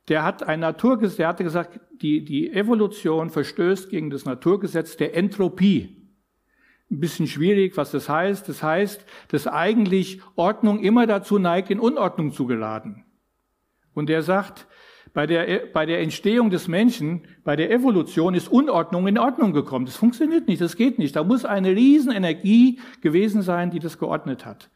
[0.06, 5.16] der hat ein Naturgesetz, der hatte gesagt, die, die Evolution verstößt gegen das Naturgesetz der
[5.16, 6.12] Entropie.
[6.92, 8.48] Ein bisschen schwierig, was das heißt.
[8.48, 13.04] Das heißt, dass eigentlich Ordnung immer dazu neigt, in Unordnung zu geraten.
[13.94, 14.68] Und er sagt,
[15.12, 19.86] bei der, bei der Entstehung des Menschen, bei der Evolution ist Unordnung in Ordnung gekommen.
[19.86, 21.16] Das funktioniert nicht, das geht nicht.
[21.16, 24.70] Da muss eine Riesenenergie gewesen sein, die das geordnet hat.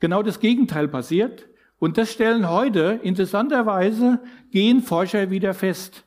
[0.00, 1.48] Genau das Gegenteil passiert.
[1.78, 4.20] Und das stellen heute interessanterweise
[4.52, 6.04] Genforscher wieder fest.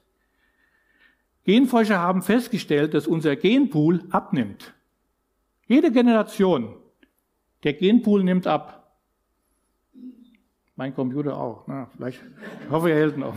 [1.44, 4.74] Genforscher haben festgestellt, dass unser Genpool abnimmt.
[5.68, 6.74] Jede Generation
[7.64, 8.98] Der Genpool nimmt ab.
[10.76, 11.66] Mein Computer auch.
[11.68, 12.22] Na, vielleicht,
[12.64, 13.36] ich hoffe, er hält noch.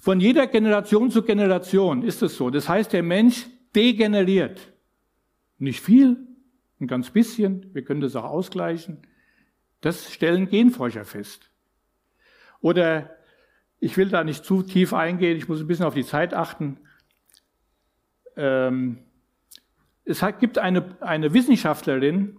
[0.00, 2.50] Von jeder Generation zu Generation ist es so.
[2.50, 4.72] Das heißt, der Mensch degeneriert.
[5.58, 6.16] Nicht viel,
[6.80, 8.98] ein ganz bisschen, wir können das auch ausgleichen.
[9.80, 11.50] Das stellen Genforscher fest.
[12.60, 13.10] Oder
[13.80, 16.78] ich will da nicht zu tief eingehen, ich muss ein bisschen auf die Zeit achten.
[18.36, 18.98] Ähm,
[20.04, 22.38] es gibt eine, eine Wissenschaftlerin,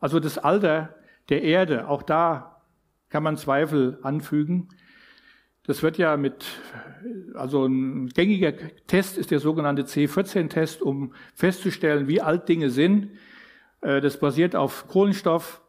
[0.00, 0.94] also das Alter
[1.28, 2.62] der Erde, auch da
[3.08, 4.68] kann man Zweifel anfügen.
[5.66, 6.44] Das wird ja mit,
[7.34, 8.52] also ein gängiger
[8.86, 13.10] Test ist der sogenannte C14-Test, um festzustellen, wie alt Dinge sind.
[13.80, 15.62] Äh, das basiert auf Kohlenstoff,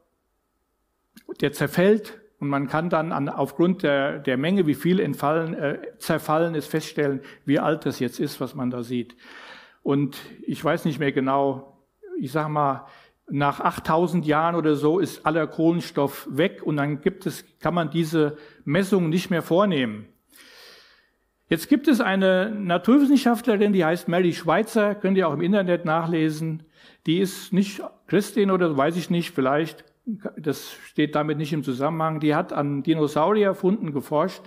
[1.39, 5.79] der zerfällt und man kann dann an, aufgrund der, der Menge, wie viel entfallen, äh,
[5.97, 9.15] zerfallen ist, feststellen, wie alt das jetzt ist, was man da sieht.
[9.81, 11.79] Und ich weiß nicht mehr genau,
[12.19, 12.87] ich sag mal,
[13.29, 17.89] nach 8000 Jahren oder so ist aller Kohlenstoff weg und dann gibt es, kann man
[17.89, 20.07] diese Messung nicht mehr vornehmen.
[21.47, 26.63] Jetzt gibt es eine Naturwissenschaftlerin, die heißt Mary Schweitzer, könnt ihr auch im Internet nachlesen.
[27.05, 29.85] Die ist nicht Christin oder weiß ich nicht, vielleicht,
[30.37, 32.19] das steht damit nicht im Zusammenhang.
[32.19, 34.43] Die hat an Dinosaurierfunden geforscht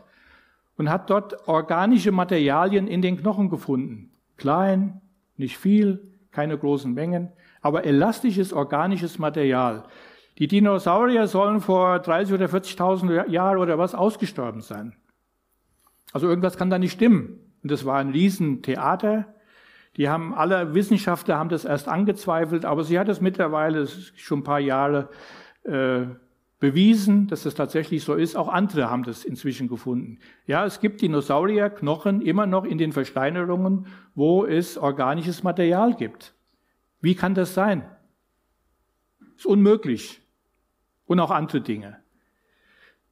[0.77, 4.11] und hat dort organische Materialien in den Knochen gefunden.
[4.37, 5.01] Klein,
[5.37, 9.85] nicht viel, keine großen Mengen aber elastisches organisches Material.
[10.39, 14.95] Die Dinosaurier sollen vor 30 oder 40.000 Jahren oder was ausgestorben sein.
[16.13, 17.41] Also irgendwas kann da nicht stimmen.
[17.63, 19.35] Und das war ein Riesentheater.
[19.97, 24.45] Die haben alle Wissenschaftler haben das erst angezweifelt, aber sie hat es mittlerweile schon ein
[24.45, 25.09] paar Jahre
[25.65, 26.03] äh,
[26.61, 28.37] bewiesen, dass das tatsächlich so ist.
[28.37, 30.19] Auch andere haben das inzwischen gefunden.
[30.47, 36.35] Ja, es gibt Dinosaurierknochen immer noch in den Versteinerungen, wo es organisches Material gibt.
[37.01, 37.85] Wie kann das sein?
[39.37, 40.21] Ist unmöglich.
[41.07, 41.99] Und auch andere Dinge.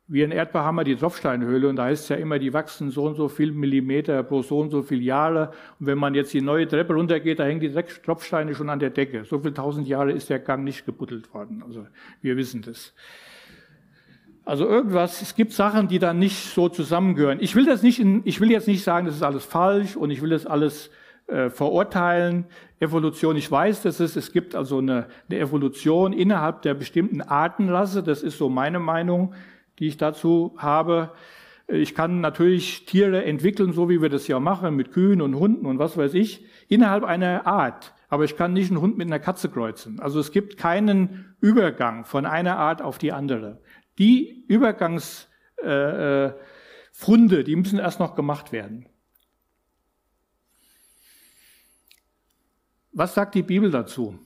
[0.08, 2.90] Wie in Erdbach haben wir die Tropfsteinhöhle und da heißt es ja immer, die wachsen
[2.90, 5.50] so und so viel Millimeter pro so und so viel Jahre.
[5.80, 8.90] Und wenn man jetzt die neue Treppe runtergeht, da hängen die Tropfsteine schon an der
[8.90, 9.24] Decke.
[9.24, 11.64] So viel tausend Jahre ist der Gang nicht gebuddelt worden.
[11.66, 11.86] Also
[12.22, 12.94] wir wissen das.
[14.44, 17.38] Also irgendwas, es gibt Sachen, die dann nicht so zusammengehören.
[17.40, 20.12] Ich will das nicht, in, ich will jetzt nicht sagen, das ist alles falsch und
[20.12, 20.92] ich will das alles
[21.26, 22.46] äh, verurteilen.
[22.78, 28.02] Evolution, ich weiß, dass es, es gibt also eine, eine Evolution innerhalb der bestimmten Artenrasse.
[28.02, 29.34] Das ist so meine Meinung,
[29.78, 31.12] die ich dazu habe.
[31.68, 35.66] Ich kann natürlich Tiere entwickeln, so wie wir das ja machen, mit Kühen und Hunden
[35.66, 37.92] und was weiß ich, innerhalb einer Art.
[38.08, 39.98] Aber ich kann nicht einen Hund mit einer Katze kreuzen.
[39.98, 43.60] Also es gibt keinen Übergang von einer Art auf die andere.
[43.98, 46.36] Die Übergangsfunde,
[47.36, 48.86] äh, äh, die müssen erst noch gemacht werden.
[52.98, 54.18] Was sagt die Bibel dazu?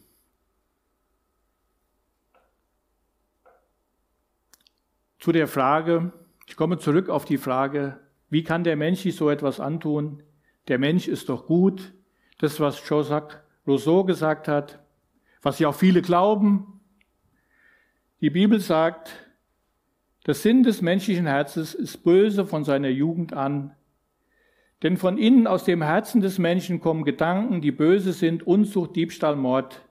[5.18, 6.12] Zu der Frage,
[6.46, 10.22] ich komme zurück auf die Frage, wie kann der Mensch sich so etwas antun?
[10.68, 11.92] Der Mensch ist doch gut.
[12.38, 14.78] Das, was Jacques Rousseau gesagt hat,
[15.42, 16.80] was ja auch viele glauben.
[18.20, 19.10] Die Bibel sagt,
[20.26, 23.74] der Sinn des menschlichen Herzens ist böse von seiner Jugend an
[24.82, 29.36] denn von innen aus dem Herzen des Menschen kommen Gedanken, die böse sind, Unzucht, Diebstahl,
[29.36, 29.82] Mord.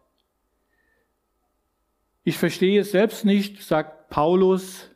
[2.24, 4.90] Ich verstehe es selbst nicht, sagt Paulus,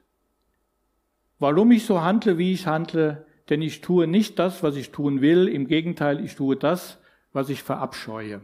[1.39, 5.21] warum ich so handle, wie ich handle, denn ich tue nicht das, was ich tun
[5.21, 6.99] will, im Gegenteil, ich tue das,
[7.31, 8.41] was ich verabscheue.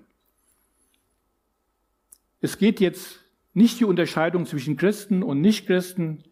[2.41, 3.19] Es geht jetzt
[3.53, 6.23] nicht die Unterscheidung zwischen Christen und Nichtchristen.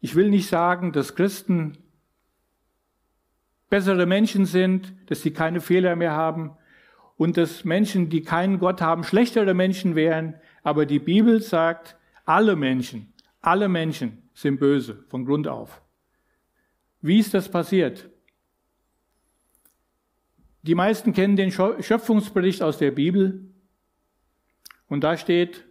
[0.00, 1.78] Ich will nicht sagen, dass Christen
[3.74, 6.52] bessere Menschen sind, dass sie keine Fehler mehr haben
[7.16, 10.36] und dass Menschen, die keinen Gott haben, schlechtere Menschen wären.
[10.62, 15.82] Aber die Bibel sagt, alle Menschen, alle Menschen sind böse von Grund auf.
[17.00, 18.08] Wie ist das passiert?
[20.62, 23.40] Die meisten kennen den Schöpfungsbericht aus der Bibel
[24.86, 25.64] und da steht,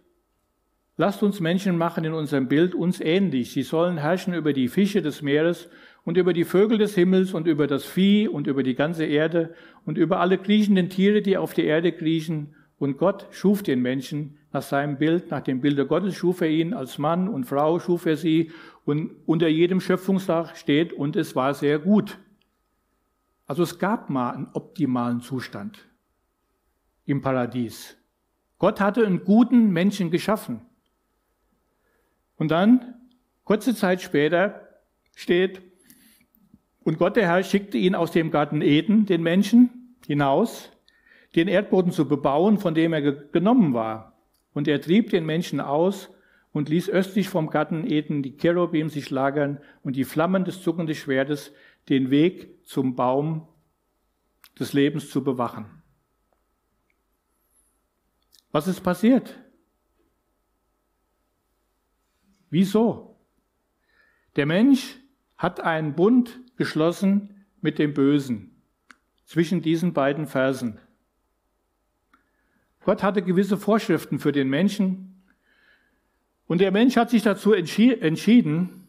[0.98, 3.52] lasst uns Menschen machen in unserem Bild uns ähnlich.
[3.52, 5.70] Sie sollen herrschen über die Fische des Meeres
[6.04, 9.54] und über die Vögel des Himmels und über das Vieh und über die ganze Erde
[9.84, 12.54] und über alle kriechenden Tiere, die auf der Erde kriechen.
[12.78, 16.74] Und Gott schuf den Menschen nach seinem Bild, nach dem Bilde Gottes schuf er ihn,
[16.74, 18.52] als Mann und Frau schuf er sie
[18.84, 22.18] und unter jedem Schöpfungstag steht, und es war sehr gut.
[23.46, 25.88] Also es gab mal einen optimalen Zustand
[27.06, 27.96] im Paradies.
[28.58, 30.60] Gott hatte einen guten Menschen geschaffen.
[32.36, 32.94] Und dann,
[33.44, 34.68] kurze Zeit später,
[35.14, 35.62] steht,
[36.84, 40.70] und Gott der Herr schickte ihn aus dem Garten Eden, den Menschen, hinaus,
[41.34, 44.18] den Erdboden zu bebauen, von dem er genommen war.
[44.52, 46.10] Und er trieb den Menschen aus
[46.52, 50.94] und ließ östlich vom Garten Eden die Cherubim sich lagern und die Flammen des zuckenden
[50.94, 51.52] Schwertes
[51.88, 53.48] den Weg zum Baum
[54.58, 55.82] des Lebens zu bewachen.
[58.52, 59.36] Was ist passiert?
[62.50, 63.18] Wieso?
[64.36, 64.96] Der Mensch
[65.36, 68.50] hat einen Bund geschlossen mit dem Bösen
[69.24, 70.78] zwischen diesen beiden Versen.
[72.84, 75.22] Gott hatte gewisse Vorschriften für den Menschen
[76.46, 78.86] und der Mensch hat sich dazu entschieden,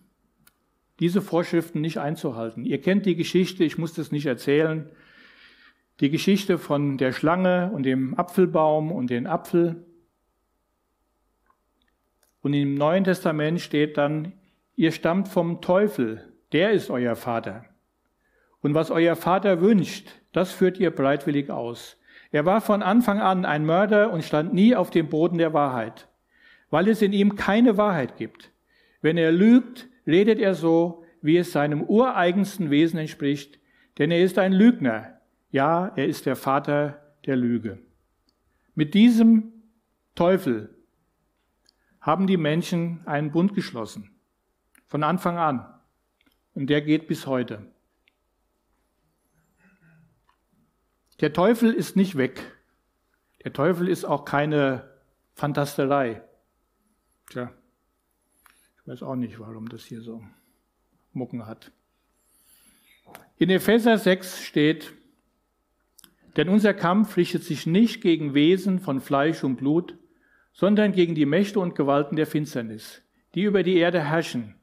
[1.00, 2.66] diese Vorschriften nicht einzuhalten.
[2.66, 4.90] Ihr kennt die Geschichte, ich muss das nicht erzählen,
[6.02, 9.86] die Geschichte von der Schlange und dem Apfelbaum und den Apfel.
[12.42, 14.34] Und im Neuen Testament steht dann,
[14.76, 17.66] ihr stammt vom Teufel, der ist euer Vater.
[18.62, 21.98] Und was euer Vater wünscht, das führt ihr breitwillig aus.
[22.32, 26.08] Er war von Anfang an ein Mörder und stand nie auf dem Boden der Wahrheit,
[26.70, 28.52] weil es in ihm keine Wahrheit gibt.
[29.02, 33.60] Wenn er lügt, redet er so, wie es seinem ureigensten Wesen entspricht,
[33.98, 35.20] denn er ist ein Lügner.
[35.52, 37.80] Ja, er ist der Vater der Lüge.
[38.74, 39.54] Mit diesem
[40.16, 40.76] Teufel
[42.02, 44.12] haben die Menschen einen Bund geschlossen.
[44.88, 45.66] Von Anfang an.
[46.56, 47.62] Und der geht bis heute.
[51.20, 52.42] Der Teufel ist nicht weg.
[53.44, 54.90] Der Teufel ist auch keine
[55.34, 56.24] Fantasterei.
[57.30, 57.54] Tja,
[58.78, 60.24] ich weiß auch nicht, warum das hier so
[61.14, 61.72] Mucken hat.
[63.38, 64.94] In Epheser 6 steht,
[66.38, 69.98] denn unser Kampf richtet sich nicht gegen Wesen von Fleisch und Blut,
[70.54, 73.02] sondern gegen die Mächte und Gewalten der Finsternis,
[73.34, 74.56] die über die Erde herrschen,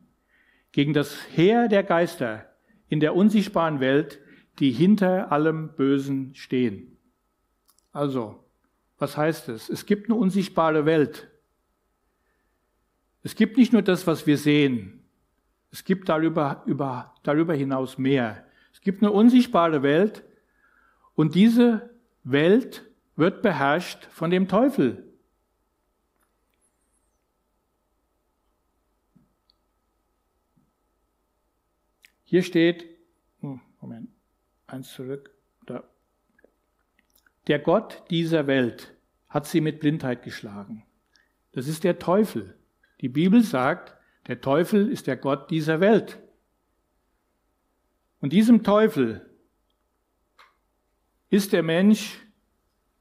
[0.72, 2.46] gegen das Heer der Geister
[2.88, 4.18] in der unsichtbaren Welt,
[4.58, 6.98] die hinter allem Bösen stehen.
[7.92, 8.44] Also,
[8.98, 9.68] was heißt es?
[9.68, 11.28] Es gibt eine unsichtbare Welt.
[13.22, 15.04] Es gibt nicht nur das, was wir sehen.
[15.70, 18.44] Es gibt darüber, über, darüber hinaus mehr.
[18.72, 20.24] Es gibt eine unsichtbare Welt
[21.14, 21.90] und diese
[22.24, 22.84] Welt
[23.16, 25.11] wird beherrscht von dem Teufel.
[32.32, 32.86] Hier steht,
[33.40, 34.08] hm, Moment,
[34.66, 35.34] eins zurück.
[35.66, 35.84] Da.
[37.46, 38.94] Der Gott dieser Welt
[39.28, 40.82] hat sie mit Blindheit geschlagen.
[41.52, 42.56] Das ist der Teufel.
[43.02, 46.20] Die Bibel sagt, der Teufel ist der Gott dieser Welt.
[48.22, 49.28] Und diesem Teufel
[51.28, 52.18] ist der Mensch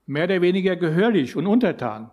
[0.08, 2.12] mehr oder weniger gehörig und untertan.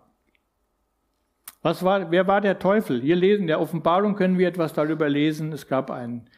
[1.63, 3.03] Was war, wer war der Teufel?
[3.03, 5.51] Hier lesen, in der Offenbarung können wir etwas darüber lesen.
[5.51, 6.31] Es gab einen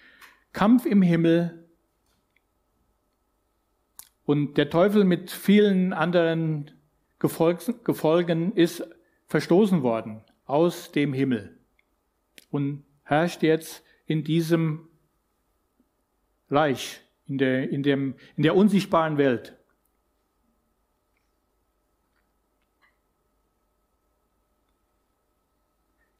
[0.52, 1.68] Kampf im Himmel
[4.24, 6.70] und der Teufel mit vielen anderen
[7.18, 8.88] Gefolgen ist
[9.26, 11.58] verstoßen worden aus dem Himmel
[12.50, 14.88] und herrscht jetzt in diesem
[16.48, 19.56] Reich, in der, in dem, in der unsichtbaren Welt.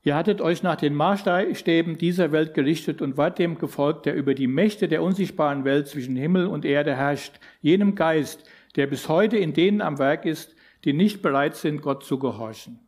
[0.03, 4.35] Ihr hattet euch nach den Maßstäben dieser Welt gerichtet und wart dem gefolgt, der über
[4.35, 9.37] die Mächte der unsichtbaren Welt zwischen Himmel und Erde herrscht, jenem Geist, der bis heute
[9.37, 12.81] in denen am Werk ist, die nicht bereit sind, Gott zu gehorchen.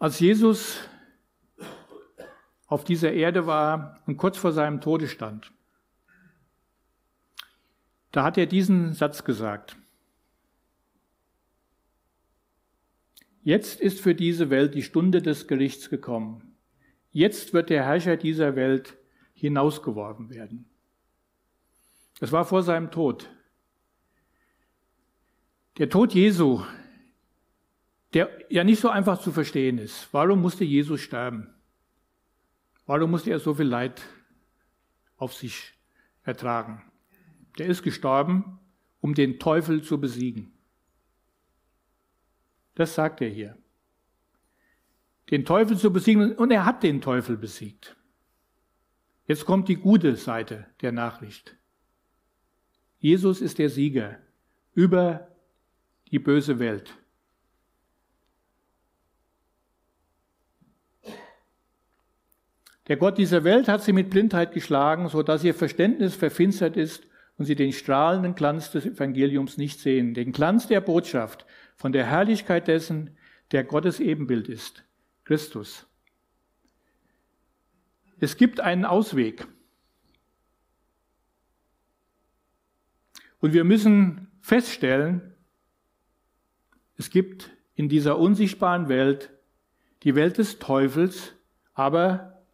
[0.00, 0.80] Als Jesus
[2.66, 5.52] auf dieser Erde war und kurz vor seinem Tode stand,
[8.10, 9.76] da hat er diesen Satz gesagt.
[13.42, 16.54] Jetzt ist für diese Welt die Stunde des Gerichts gekommen.
[17.10, 18.96] Jetzt wird der Herrscher dieser Welt
[19.34, 20.66] hinausgeworfen werden.
[22.20, 23.28] Das war vor seinem Tod.
[25.78, 26.62] Der Tod Jesu,
[28.14, 30.08] der ja nicht so einfach zu verstehen ist.
[30.12, 31.52] Warum musste Jesus sterben?
[32.86, 34.02] Warum musste er so viel Leid
[35.16, 35.72] auf sich
[36.22, 36.82] ertragen?
[37.58, 38.60] Der ist gestorben,
[39.00, 40.51] um den Teufel zu besiegen.
[42.74, 43.56] Das sagt er hier.
[45.30, 47.96] Den Teufel zu besiegen und er hat den Teufel besiegt.
[49.26, 51.56] Jetzt kommt die gute Seite der Nachricht.
[52.98, 54.18] Jesus ist der Sieger
[54.74, 55.28] über
[56.10, 56.94] die böse Welt.
[62.88, 67.06] Der Gott dieser Welt hat sie mit Blindheit geschlagen, so dass ihr Verständnis verfinstert ist
[67.38, 71.46] und sie den strahlenden Glanz des Evangeliums nicht sehen, den Glanz der Botschaft
[71.76, 73.16] von der Herrlichkeit dessen,
[73.52, 74.84] der Gottes Ebenbild ist,
[75.24, 75.86] Christus.
[78.20, 79.46] Es gibt einen Ausweg.
[83.40, 85.34] Und wir müssen feststellen,
[86.96, 89.30] es gibt in dieser unsichtbaren Welt
[90.04, 91.34] die Welt des Teufels,
[91.74, 92.44] aber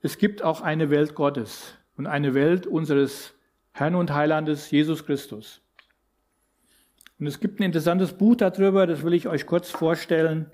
[0.00, 3.34] es gibt auch eine Welt Gottes und eine Welt unseres
[3.72, 5.63] Herrn und Heilandes Jesus Christus.
[7.18, 10.50] Und es gibt ein interessantes Buch darüber, das will ich euch kurz vorstellen.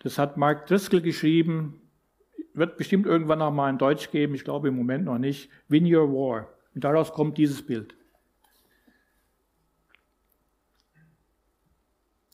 [0.00, 1.80] Das hat Mark Driscoll geschrieben,
[2.54, 5.50] wird bestimmt irgendwann noch mal in Deutsch geben, ich glaube im Moment noch nicht.
[5.68, 6.48] Win Your War.
[6.74, 7.94] Und daraus kommt dieses Bild.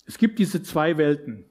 [0.07, 1.45] Es gibt diese zwei Welten.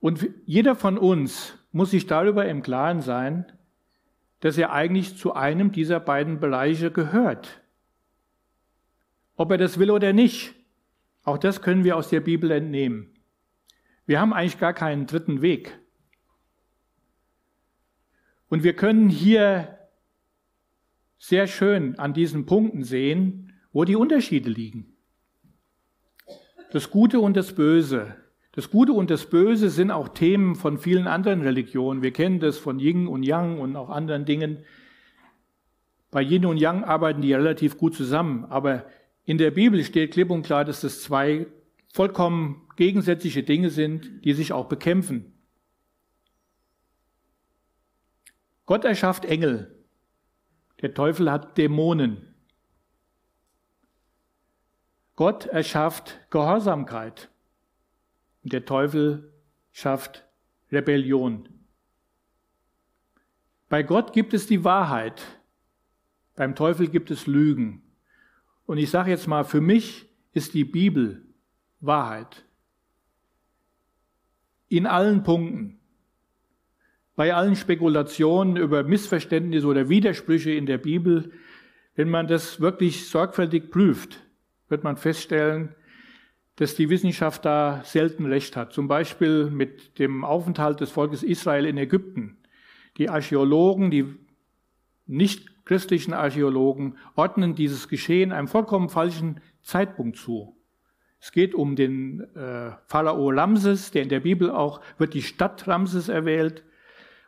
[0.00, 3.50] Und jeder von uns muss sich darüber im Klaren sein,
[4.40, 7.62] dass er eigentlich zu einem dieser beiden Bereiche gehört.
[9.38, 10.52] Ob er das will oder nicht,
[11.22, 13.14] auch das können wir aus der Bibel entnehmen.
[14.04, 15.78] Wir haben eigentlich gar keinen dritten Weg.
[18.48, 19.78] Und wir können hier
[21.18, 24.96] sehr schön an diesen Punkten sehen, wo die Unterschiede liegen.
[26.72, 28.16] Das Gute und das Böse.
[28.52, 32.02] Das Gute und das Böse sind auch Themen von vielen anderen Religionen.
[32.02, 34.64] Wir kennen das von Yin und Yang und auch anderen Dingen.
[36.10, 38.44] Bei Yin und Yang arbeiten die relativ gut zusammen.
[38.46, 38.84] Aber
[39.28, 41.46] in der Bibel steht klipp und klar, dass das zwei
[41.92, 45.34] vollkommen gegensätzliche Dinge sind, die sich auch bekämpfen.
[48.64, 49.84] Gott erschafft Engel.
[50.80, 52.34] Der Teufel hat Dämonen.
[55.14, 57.28] Gott erschafft Gehorsamkeit
[58.42, 59.30] der Teufel
[59.72, 60.24] schafft
[60.72, 61.50] Rebellion.
[63.68, 65.22] Bei Gott gibt es die Wahrheit,
[66.34, 67.82] beim Teufel gibt es Lügen.
[68.68, 71.24] Und ich sage jetzt mal, für mich ist die Bibel
[71.80, 72.44] Wahrheit.
[74.68, 75.78] In allen Punkten.
[77.16, 81.32] Bei allen Spekulationen über Missverständnisse oder Widersprüche in der Bibel,
[81.94, 84.20] wenn man das wirklich sorgfältig prüft,
[84.68, 85.74] wird man feststellen,
[86.56, 88.74] dass die Wissenschaft da selten recht hat.
[88.74, 92.36] Zum Beispiel mit dem Aufenthalt des Volkes Israel in Ägypten.
[92.98, 94.14] Die Archäologen, die
[95.08, 100.56] nicht christlichen Archäologen, ordnen dieses Geschehen einem vollkommen falschen Zeitpunkt zu.
[101.20, 105.66] Es geht um den äh, Pharao Ramses, der in der Bibel auch wird die Stadt
[105.66, 106.62] Ramses erwählt.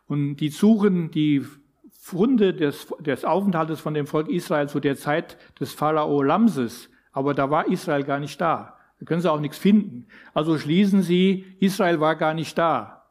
[0.07, 1.45] Und die suchen die
[1.91, 7.35] Funde des, des Aufenthaltes von dem Volk Israel zu der Zeit des Pharao Ramses aber
[7.35, 8.78] da war Israel gar nicht da.
[8.99, 10.07] Da können sie auch nichts finden.
[10.35, 13.09] Also schließen sie, Israel war gar nicht da.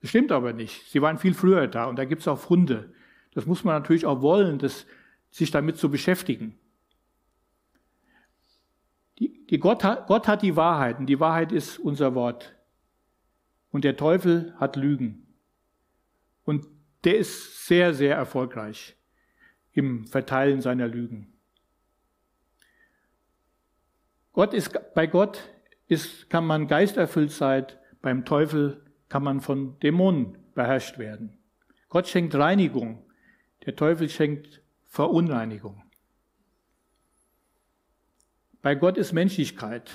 [0.00, 0.90] Das stimmt aber nicht.
[0.90, 2.92] Sie waren viel früher da und da gibt es auch Funde.
[3.34, 4.86] Das muss man natürlich auch wollen, das,
[5.30, 6.58] sich damit zu beschäftigen.
[9.18, 12.54] Die, die Gott, hat, Gott hat die Wahrheit und die Wahrheit ist unser Wort.
[13.70, 15.26] Und der Teufel hat Lügen.
[16.44, 16.66] Und
[17.04, 18.96] der ist sehr, sehr erfolgreich
[19.72, 21.32] im Verteilen seiner Lügen.
[24.32, 25.50] Gott ist, bei Gott
[25.88, 27.66] ist, kann man geisterfüllt sein,
[28.00, 31.38] beim Teufel kann man von Dämonen beherrscht werden.
[31.88, 33.04] Gott schenkt Reinigung,
[33.64, 35.82] der Teufel schenkt Verunreinigung.
[38.60, 39.90] Bei Gott ist Menschlichkeit,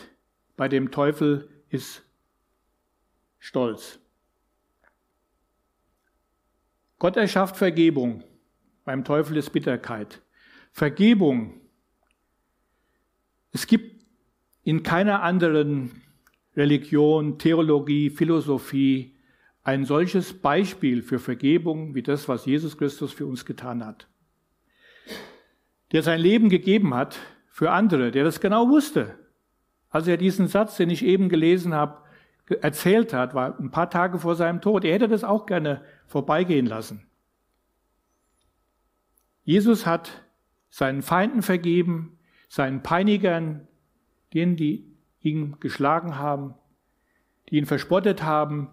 [0.56, 2.04] bei dem Teufel ist
[3.40, 4.00] Stolz.
[7.00, 8.24] Gott erschafft Vergebung,
[8.84, 10.22] beim Teufel ist Bitterkeit.
[10.72, 11.62] Vergebung.
[13.52, 14.06] Es gibt
[14.64, 16.02] in keiner anderen
[16.56, 19.17] Religion, Theologie, Philosophie
[19.68, 24.08] ein solches Beispiel für Vergebung wie das, was Jesus Christus für uns getan hat.
[25.92, 29.20] Der sein Leben gegeben hat für andere, der das genau wusste.
[29.90, 31.98] Als er diesen Satz, den ich eben gelesen habe,
[32.62, 34.86] erzählt hat, war ein paar Tage vor seinem Tod.
[34.86, 37.06] Er hätte das auch gerne vorbeigehen lassen.
[39.44, 40.24] Jesus hat
[40.70, 43.68] seinen Feinden vergeben, seinen Peinigern
[44.34, 46.54] denen, die ihn geschlagen haben,
[47.50, 48.70] die ihn verspottet haben,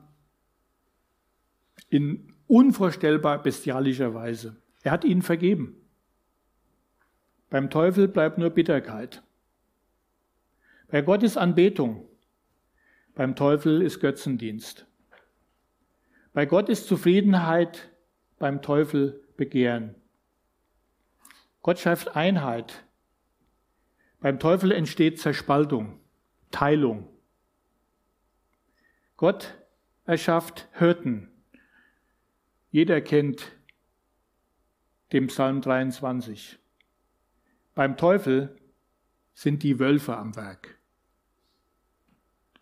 [1.88, 4.56] in unvorstellbar bestialischer Weise.
[4.82, 5.76] Er hat ihnen vergeben.
[7.50, 9.22] Beim Teufel bleibt nur Bitterkeit.
[10.88, 12.08] Bei Gott ist Anbetung.
[13.14, 14.86] Beim Teufel ist Götzendienst.
[16.32, 17.90] Bei Gott ist Zufriedenheit,
[18.38, 19.94] beim Teufel Begehren.
[21.62, 22.84] Gott schafft Einheit,
[24.20, 26.00] beim Teufel entsteht Zerspaltung,
[26.50, 27.08] Teilung.
[29.16, 29.54] Gott
[30.04, 31.30] erschafft Hirten.
[32.74, 33.52] Jeder kennt
[35.12, 36.58] den Psalm 23.
[37.76, 38.58] Beim Teufel
[39.32, 40.76] sind die Wölfe am Werk.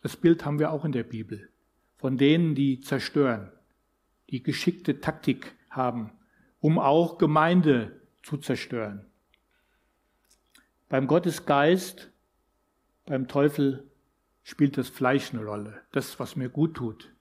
[0.03, 1.49] Das Bild haben wir auch in der Bibel.
[1.97, 3.51] Von denen, die zerstören,
[4.29, 6.13] die geschickte Taktik haben,
[6.61, 9.07] um auch Gemeinde zu zerstören.
[10.91, 12.11] Beim Gott ist Geist,
[13.07, 13.91] beim Teufel
[14.43, 15.81] spielt das Fleisch eine Rolle.
[15.91, 17.12] Das, was mir gut tut,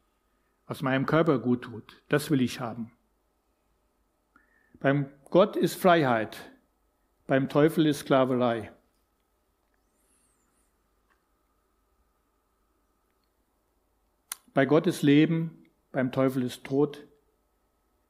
[0.72, 2.94] was meinem Körper gut tut, das will ich haben.
[4.80, 6.50] Beim Gott ist Freiheit,
[7.28, 8.72] beim Teufel ist Sklaverei.
[14.54, 17.06] Bei Gott ist Leben, beim Teufel ist Tod.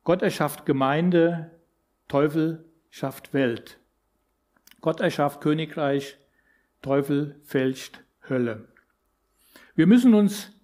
[0.04, 1.60] Gott erschafft Gemeinde,
[2.08, 3.80] Teufel schafft Welt.
[4.82, 6.20] Gott erschafft Königreich,
[6.84, 8.68] Teufel fälscht Hölle.
[9.74, 10.61] Wir müssen uns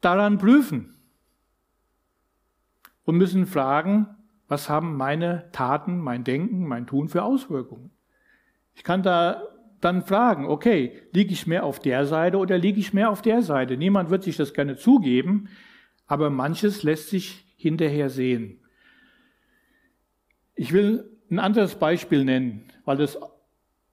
[0.00, 0.94] daran prüfen
[3.04, 4.08] und müssen fragen,
[4.48, 7.90] was haben meine Taten, mein Denken, mein Tun für Auswirkungen?
[8.74, 9.42] Ich kann da
[9.80, 13.42] dann fragen, okay, liege ich mehr auf der Seite oder liege ich mehr auf der
[13.42, 13.76] Seite?
[13.76, 15.48] Niemand wird sich das gerne zugeben,
[16.06, 18.60] aber manches lässt sich hinterher sehen.
[20.54, 23.18] Ich will ein anderes Beispiel nennen, weil es,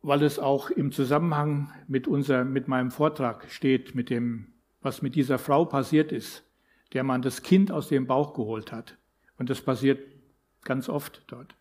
[0.01, 4.53] weil es auch im Zusammenhang mit, unser, mit meinem Vortrag steht, mit dem,
[4.86, 6.44] was mit dieser Frau passiert ist,
[6.94, 8.98] der man das Kind aus dem Bauch geholt hat.
[9.38, 10.00] Und das passiert
[10.62, 11.56] ganz oft dort.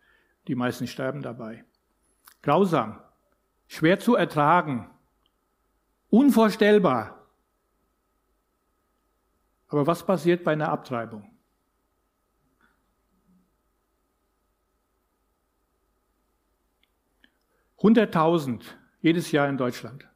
[0.47, 1.65] Die meisten sterben dabei.
[2.43, 3.01] Grausam,
[3.67, 4.91] schwer zu ertragen,
[6.11, 7.27] unvorstellbar.
[9.69, 11.35] Aber was passiert bei einer Abtreibung?
[17.79, 20.07] Hunderttausend jedes Jahr in Deutschland.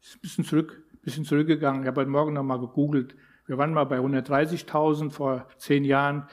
[0.00, 1.82] Ist ein bisschen zurück, bisschen zurückgegangen.
[1.82, 3.14] Ich habe heute Morgen noch mal gegoogelt.
[3.46, 6.28] Wir waren mal bei 130.000 vor zehn Jahren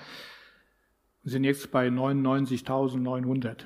[1.23, 3.65] und sind jetzt bei 99.900.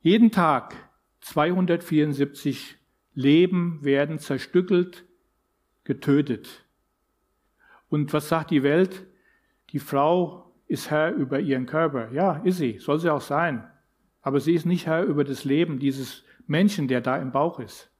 [0.00, 0.76] Jeden Tag
[1.20, 2.76] 274
[3.14, 5.04] Leben werden zerstückelt,
[5.84, 6.64] getötet.
[7.88, 9.06] Und was sagt die Welt?
[9.70, 12.12] Die Frau ist Herr über ihren Körper.
[12.12, 13.66] Ja, ist sie, soll sie auch sein.
[14.20, 17.90] Aber sie ist nicht Herr über das Leben dieses Menschen, der da im Bauch ist.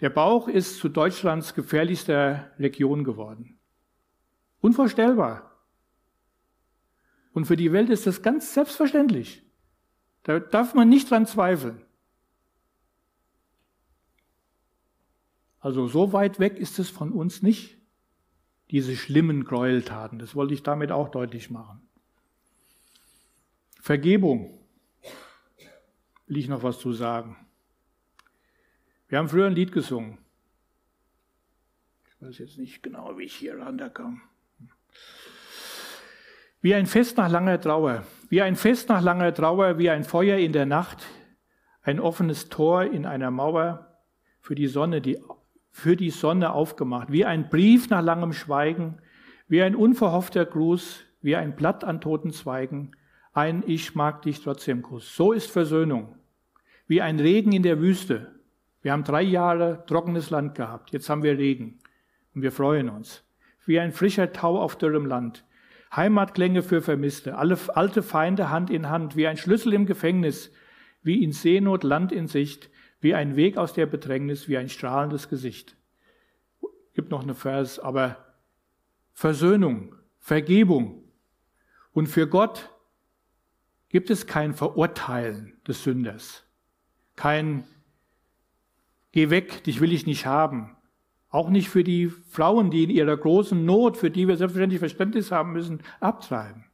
[0.00, 3.58] Der Bauch ist zu Deutschlands gefährlichster Region geworden.
[4.60, 5.50] Unvorstellbar.
[7.32, 9.42] Und für die Welt ist das ganz selbstverständlich.
[10.22, 11.84] Da darf man nicht dran zweifeln.
[15.60, 17.78] Also so weit weg ist es von uns nicht,
[18.70, 20.18] diese schlimmen Gräueltaten.
[20.18, 21.80] Das wollte ich damit auch deutlich machen.
[23.80, 24.58] Vergebung.
[26.26, 27.43] Will ich noch was zu sagen.
[29.14, 30.18] Wir haben früher ein Lied gesungen.
[32.08, 34.22] Ich weiß jetzt nicht genau, wie ich hier ranterkam.
[36.60, 40.38] Wie ein Fest nach langer Trauer, wie ein Fest nach langer Trauer, wie ein Feuer
[40.38, 41.06] in der Nacht,
[41.82, 44.02] ein offenes Tor in einer Mauer,
[44.40, 45.22] für die Sonne, die,
[45.70, 48.98] für die Sonne aufgemacht, wie ein Brief nach langem Schweigen,
[49.46, 52.96] wie ein unverhoffter Gruß, wie ein Blatt an toten Zweigen,
[53.32, 55.14] ein Ich mag dich trotzdem Kuss.
[55.14, 56.16] So ist Versöhnung.
[56.88, 58.33] Wie ein Regen in der Wüste.
[58.84, 60.92] Wir haben drei Jahre trockenes Land gehabt.
[60.92, 61.78] Jetzt haben wir Regen.
[62.34, 63.24] Und wir freuen uns.
[63.64, 65.46] Wie ein frischer Tau auf dürrem Land.
[65.96, 70.52] Heimatklänge für Vermisste, alle alte Feinde Hand in Hand, wie ein Schlüssel im Gefängnis,
[71.02, 72.68] wie in Seenot Land in Sicht,
[73.00, 75.78] wie ein Weg aus der Bedrängnis, wie ein strahlendes Gesicht.
[76.92, 78.34] Gibt noch eine Vers, aber
[79.14, 81.04] Versöhnung, Vergebung.
[81.92, 82.68] Und für Gott
[83.88, 86.44] gibt es kein Verurteilen des Sünders.
[87.16, 87.64] Kein
[89.14, 90.76] Geh weg, dich will ich nicht haben.
[91.28, 95.30] Auch nicht für die Frauen, die in ihrer großen Not, für die wir selbstverständlich Verständnis
[95.30, 96.64] haben müssen, abtreiben.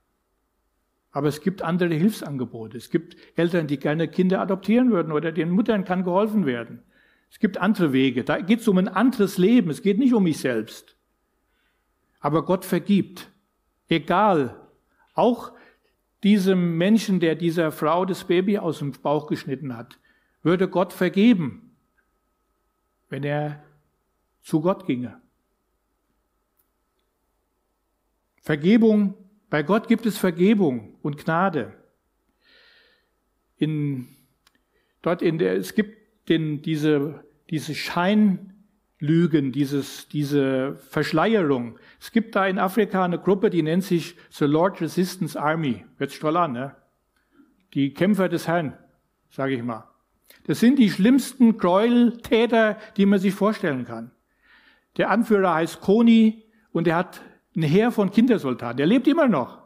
[1.10, 2.78] Aber es gibt andere Hilfsangebote.
[2.78, 6.82] Es gibt Eltern, die gerne Kinder adoptieren würden oder den Muttern kann geholfen werden.
[7.30, 8.24] Es gibt andere Wege.
[8.24, 9.68] Da geht es um ein anderes Leben.
[9.68, 10.96] Es geht nicht um mich selbst.
[12.20, 13.30] Aber Gott vergibt.
[13.86, 14.56] Egal.
[15.12, 15.52] Auch
[16.22, 19.98] diesem Menschen, der dieser Frau das Baby aus dem Bauch geschnitten hat,
[20.42, 21.69] würde Gott vergeben,
[23.10, 23.62] wenn er
[24.40, 25.20] zu Gott ginge.
[28.40, 29.14] Vergebung,
[29.50, 31.74] bei Gott gibt es Vergebung und Gnade.
[33.58, 34.08] In,
[35.02, 41.78] dort in der, es gibt den, diese, diese Scheinlügen, dieses, diese Verschleierung.
[42.00, 45.84] Es gibt da in Afrika eine Gruppe, die nennt sich The Lord Resistance Army.
[45.98, 46.76] Hört sich toll an, ne?
[47.74, 48.76] Die Kämpfer des Herrn,
[49.28, 49.89] sage ich mal.
[50.44, 54.10] Das sind die schlimmsten Gräueltäter, die man sich vorstellen kann.
[54.96, 57.20] Der Anführer heißt Koni und er hat
[57.56, 58.76] ein Heer von Kindersoldaten.
[58.76, 59.60] Der lebt immer noch.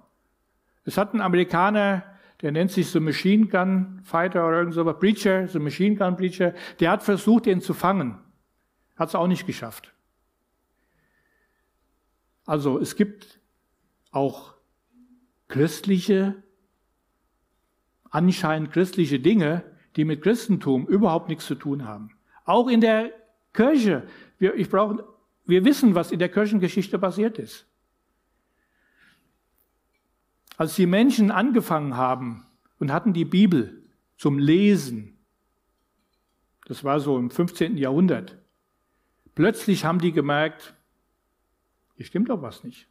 [0.85, 2.05] Es hat ein Amerikaner,
[2.43, 6.17] der nennt sich so Machine Gun Fighter oder irgend so was, Breacher, so Machine Gun
[6.17, 8.19] Breacher, der hat versucht, ihn zu fangen.
[8.97, 9.93] Hat es auch nicht geschafft.
[12.45, 13.41] Also es gibt
[14.11, 14.55] auch
[15.49, 16.43] christliche,
[18.11, 19.65] anscheinend christliche Dinge,
[19.97, 22.11] die mit Christentum überhaupt nichts zu tun haben.
[22.45, 23.13] Auch in der
[23.53, 24.07] Kirche.
[24.39, 25.05] Wir, ich brauche,
[25.47, 27.67] wir wissen, was in der Kirchengeschichte passiert ist.
[30.57, 32.47] Als die Menschen angefangen haben
[32.79, 33.83] und hatten die Bibel
[34.17, 35.19] zum Lesen,
[36.67, 37.77] das war so im 15.
[37.77, 38.39] Jahrhundert,
[39.35, 40.75] plötzlich haben die gemerkt,
[41.97, 42.89] hier stimmt doch was nicht.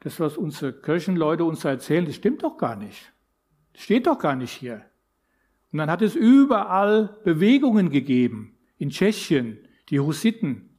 [0.00, 3.12] Das, was unsere Kirchenleute uns erzählen, das stimmt doch gar nicht.
[3.72, 4.84] Das steht doch gar nicht hier.
[5.72, 8.54] Und dann hat es überall Bewegungen gegeben.
[8.78, 9.58] In Tschechien,
[9.90, 10.70] die Hussiten.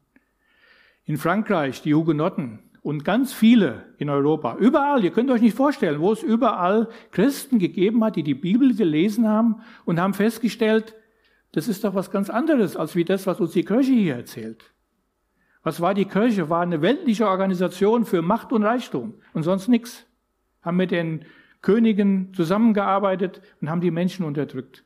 [1.05, 2.59] In Frankreich, die Hugenotten.
[2.81, 4.55] Und ganz viele in Europa.
[4.57, 5.03] Überall.
[5.03, 9.27] Ihr könnt euch nicht vorstellen, wo es überall Christen gegeben hat, die die Bibel gelesen
[9.27, 10.95] haben und haben festgestellt,
[11.51, 14.71] das ist doch was ganz anderes, als wie das, was uns die Kirche hier erzählt.
[15.63, 16.49] Was war die Kirche?
[16.49, 20.05] War eine weltliche Organisation für Macht und Reichtum und sonst nichts.
[20.61, 21.25] Haben mit den
[21.62, 24.86] Königen zusammengearbeitet und haben die Menschen unterdrückt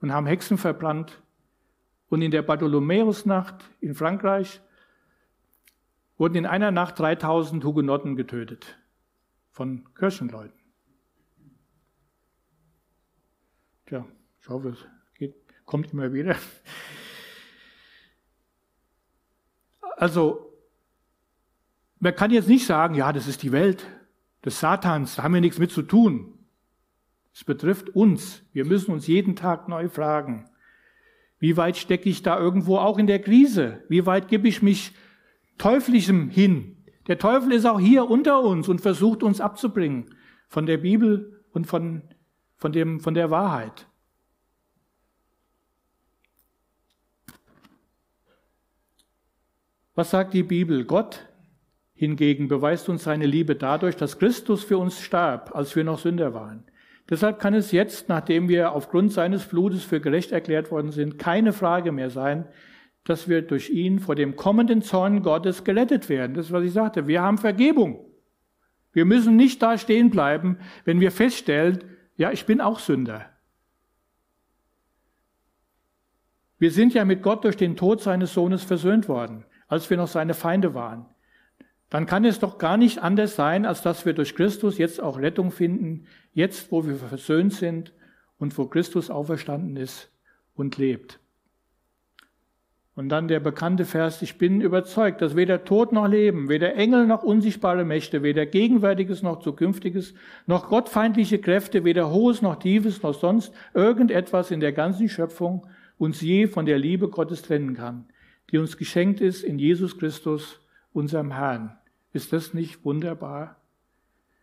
[0.00, 1.22] und haben Hexen verbrannt.
[2.08, 4.60] Und in der Bartholomäusnacht in Frankreich
[6.18, 8.78] wurden in einer Nacht 3000 Hugenotten getötet
[9.50, 10.58] von Kirchenleuten.
[13.86, 14.06] Tja,
[14.40, 15.34] ich hoffe, es geht,
[15.64, 16.36] kommt immer wieder.
[19.96, 20.52] Also,
[22.00, 23.86] man kann jetzt nicht sagen, ja, das ist die Welt
[24.44, 26.38] des Satans, da haben wir nichts mit zu tun.
[27.34, 28.42] Es betrifft uns.
[28.52, 30.48] Wir müssen uns jeden Tag neu fragen,
[31.38, 33.82] wie weit stecke ich da irgendwo auch in der Krise?
[33.88, 34.92] Wie weit gebe ich mich
[35.58, 36.76] teuflischem hin?
[37.08, 40.14] Der Teufel ist auch hier unter uns und versucht uns abzubringen
[40.46, 42.02] von der Bibel und von,
[42.56, 43.88] von, dem, von der Wahrheit.
[49.96, 50.84] Was sagt die Bibel?
[50.84, 51.26] Gott
[51.94, 56.34] hingegen beweist uns seine Liebe dadurch, dass Christus für uns starb, als wir noch Sünder
[56.34, 56.64] waren.
[57.08, 61.52] Deshalb kann es jetzt, nachdem wir aufgrund seines Blutes für gerecht erklärt worden sind, keine
[61.52, 62.46] Frage mehr sein,
[63.04, 66.34] dass wir durch ihn vor dem kommenden Zorn Gottes gerettet werden.
[66.34, 67.06] Das ist, was ich sagte.
[67.08, 68.06] Wir haben Vergebung.
[68.92, 71.82] Wir müssen nicht da stehen bleiben, wenn wir feststellen,
[72.16, 73.26] ja, ich bin auch Sünder.
[76.58, 80.06] Wir sind ja mit Gott durch den Tod seines Sohnes versöhnt worden als wir noch
[80.06, 81.06] seine Feinde waren,
[81.92, 85.18] dann kann es doch gar nicht anders sein, als dass wir durch Christus jetzt auch
[85.18, 87.92] Rettung finden, jetzt wo wir versöhnt sind
[88.38, 90.10] und wo Christus auferstanden ist
[90.54, 91.20] und lebt.
[92.94, 97.06] Und dann der bekannte Vers, ich bin überzeugt, dass weder Tod noch Leben, weder Engel
[97.06, 100.14] noch unsichtbare Mächte, weder Gegenwärtiges noch Zukünftiges,
[100.46, 105.66] noch gottfeindliche Kräfte, weder Hohes noch Tiefes noch sonst irgendetwas in der ganzen Schöpfung
[105.98, 108.06] uns je von der Liebe Gottes trennen kann,
[108.50, 110.58] die uns geschenkt ist in Jesus Christus,
[110.94, 111.76] unserem Herrn.
[112.12, 113.56] Ist das nicht wunderbar?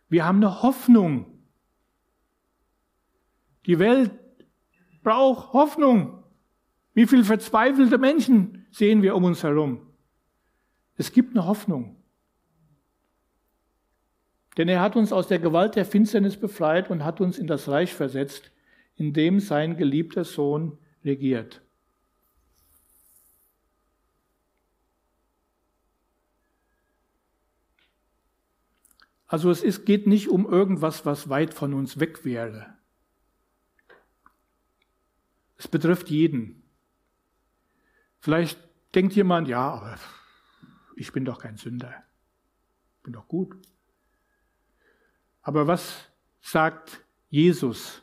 [0.08, 1.26] Wir haben eine Hoffnung.
[3.66, 4.10] Die Welt
[5.02, 6.24] braucht Hoffnung.
[6.94, 9.86] Wie viele verzweifelte Menschen sehen wir um uns herum?
[10.96, 11.96] Es gibt eine Hoffnung.
[14.56, 17.68] Denn er hat uns aus der Gewalt der Finsternis befreit und hat uns in das
[17.68, 18.50] Reich versetzt,
[18.96, 21.62] in dem sein geliebter Sohn regiert.
[29.30, 32.76] Also es ist, geht nicht um irgendwas, was weit von uns weg wäre.
[35.56, 36.64] Es betrifft jeden.
[38.18, 38.58] Vielleicht
[38.92, 40.00] denkt jemand, ja, aber
[40.96, 42.02] ich bin doch kein Sünder.
[42.96, 43.56] Ich bin doch gut.
[45.42, 46.10] Aber was
[46.40, 48.02] sagt Jesus?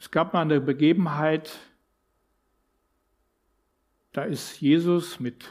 [0.00, 1.56] Es gab mal eine Begebenheit,
[4.10, 5.48] da ist Jesus mit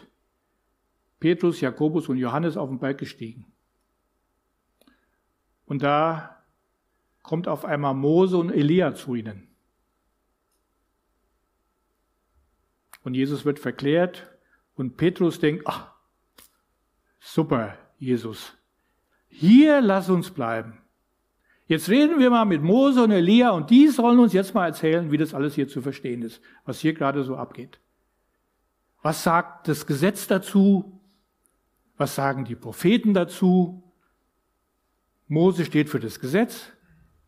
[1.24, 3.46] Petrus, Jakobus und Johannes auf den Berg gestiegen.
[5.66, 6.44] Und da
[7.22, 9.48] kommt auf einmal Mose und Elia zu ihnen.
[13.06, 14.36] Und Jesus wird verklärt
[14.76, 15.94] und Petrus denkt, ach,
[17.22, 18.58] super, Jesus,
[19.30, 20.82] hier lass uns bleiben.
[21.68, 25.10] Jetzt reden wir mal mit Mose und Elia und die sollen uns jetzt mal erzählen,
[25.10, 27.80] wie das alles hier zu verstehen ist, was hier gerade so abgeht.
[29.02, 31.00] Was sagt das Gesetz dazu?
[32.04, 33.82] Was sagen die Propheten dazu?
[35.30, 36.70] Mose steht für das Gesetz,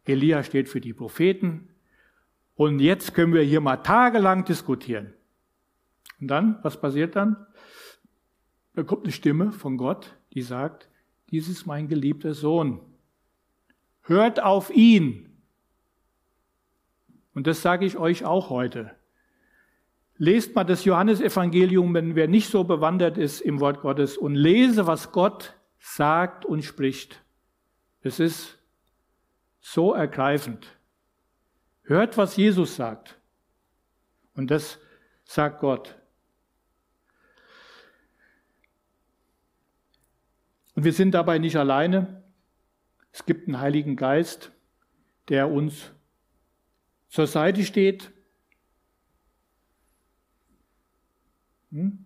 [0.03, 1.69] Elia steht für die Propheten.
[2.55, 5.13] Und jetzt können wir hier mal tagelang diskutieren.
[6.19, 7.37] Und dann, was passiert dann?
[8.73, 10.89] Da kommt eine Stimme von Gott, die sagt,
[11.29, 12.81] dies ist mein geliebter Sohn.
[14.01, 15.41] Hört auf ihn.
[17.33, 18.93] Und das sage ich euch auch heute.
[20.17, 24.87] Lest mal das Johannesevangelium, wenn wer nicht so bewandert ist im Wort Gottes und lese,
[24.87, 27.21] was Gott sagt und spricht.
[28.01, 28.57] Es ist
[29.59, 30.67] so ergreifend.
[31.83, 33.19] Hört, was Jesus sagt.
[34.35, 34.79] Und das
[35.25, 35.95] sagt Gott.
[40.75, 42.23] Und wir sind dabei nicht alleine.
[43.11, 44.51] Es gibt einen Heiligen Geist,
[45.29, 45.91] der uns
[47.07, 48.11] zur Seite steht.
[51.71, 52.05] Hm?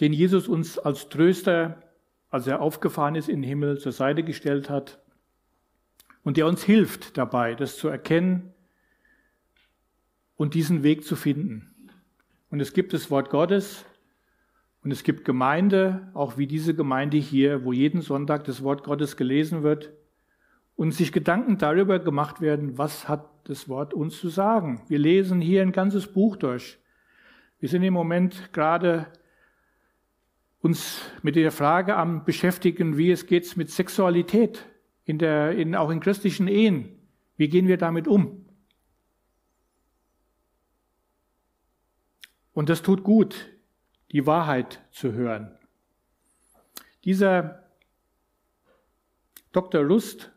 [0.00, 1.82] Den Jesus uns als Tröster,
[2.30, 5.00] als er aufgefahren ist in den Himmel, zur Seite gestellt hat
[6.24, 8.52] und der uns hilft dabei, das zu erkennen
[10.36, 11.90] und diesen Weg zu finden.
[12.50, 13.84] Und es gibt das Wort Gottes
[14.82, 19.16] und es gibt Gemeinde, auch wie diese Gemeinde hier, wo jeden Sonntag das Wort Gottes
[19.16, 19.92] gelesen wird
[20.76, 24.82] und sich Gedanken darüber gemacht werden, was hat das Wort uns zu sagen.
[24.88, 26.78] Wir lesen hier ein ganzes Buch durch.
[27.60, 29.06] Wir sind im Moment gerade
[30.60, 34.64] uns mit der Frage am beschäftigen, wie es geht mit Sexualität,
[35.04, 36.98] in der, in, auch in christlichen Ehen.
[37.36, 38.46] Wie gehen wir damit um?
[42.54, 43.50] Und das tut gut,
[44.12, 45.58] die Wahrheit zu hören.
[47.04, 47.68] Dieser
[49.52, 49.82] Dr.
[49.82, 50.33] Lust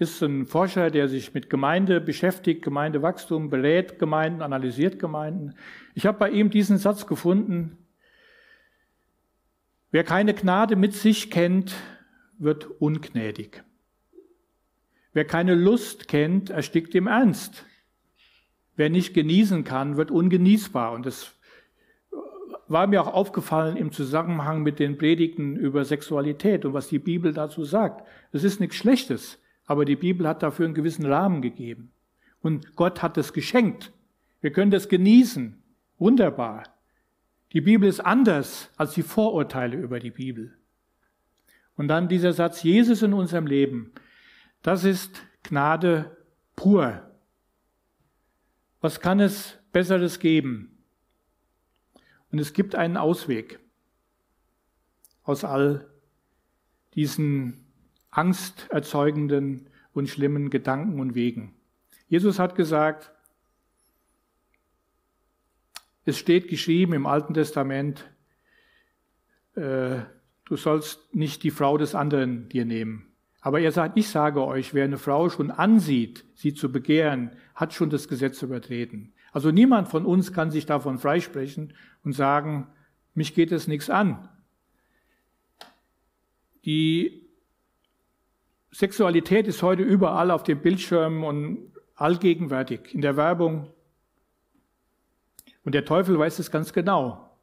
[0.00, 5.54] ist ein Forscher, der sich mit Gemeinde beschäftigt, Gemeindewachstum, berät Gemeinden, analysiert Gemeinden.
[5.94, 7.76] Ich habe bei ihm diesen Satz gefunden,
[9.90, 11.74] wer keine Gnade mit sich kennt,
[12.38, 13.62] wird ungnädig.
[15.12, 17.66] Wer keine Lust kennt, erstickt im Ernst.
[18.76, 20.92] Wer nicht genießen kann, wird ungenießbar.
[20.92, 21.32] Und das
[22.68, 27.34] war mir auch aufgefallen im Zusammenhang mit den Predigten über Sexualität und was die Bibel
[27.34, 28.06] dazu sagt.
[28.32, 29.38] Das ist nichts Schlechtes,
[29.70, 31.92] aber die Bibel hat dafür einen gewissen Rahmen gegeben.
[32.40, 33.92] Und Gott hat es geschenkt.
[34.40, 35.62] Wir können das genießen.
[35.96, 36.64] Wunderbar.
[37.52, 40.58] Die Bibel ist anders als die Vorurteile über die Bibel.
[41.76, 43.92] Und dann dieser Satz, Jesus in unserem Leben,
[44.62, 46.16] das ist Gnade
[46.56, 47.08] pur.
[48.80, 50.82] Was kann es Besseres geben?
[52.32, 53.60] Und es gibt einen Ausweg
[55.22, 55.88] aus all
[56.94, 57.69] diesen
[58.10, 61.54] angsterzeugenden und schlimmen Gedanken und Wegen.
[62.08, 63.12] Jesus hat gesagt,
[66.04, 68.10] es steht geschrieben im Alten Testament,
[69.54, 70.00] äh,
[70.44, 73.06] du sollst nicht die Frau des anderen dir nehmen.
[73.40, 77.72] Aber er sagt, ich sage euch, wer eine Frau schon ansieht, sie zu begehren, hat
[77.72, 79.12] schon das Gesetz übertreten.
[79.32, 81.72] Also niemand von uns kann sich davon freisprechen
[82.04, 82.66] und sagen,
[83.14, 84.28] mich geht es nichts an.
[86.64, 87.29] Die
[88.72, 93.72] Sexualität ist heute überall auf den Bildschirmen und allgegenwärtig, in der Werbung.
[95.64, 97.36] Und der Teufel weiß es ganz genau,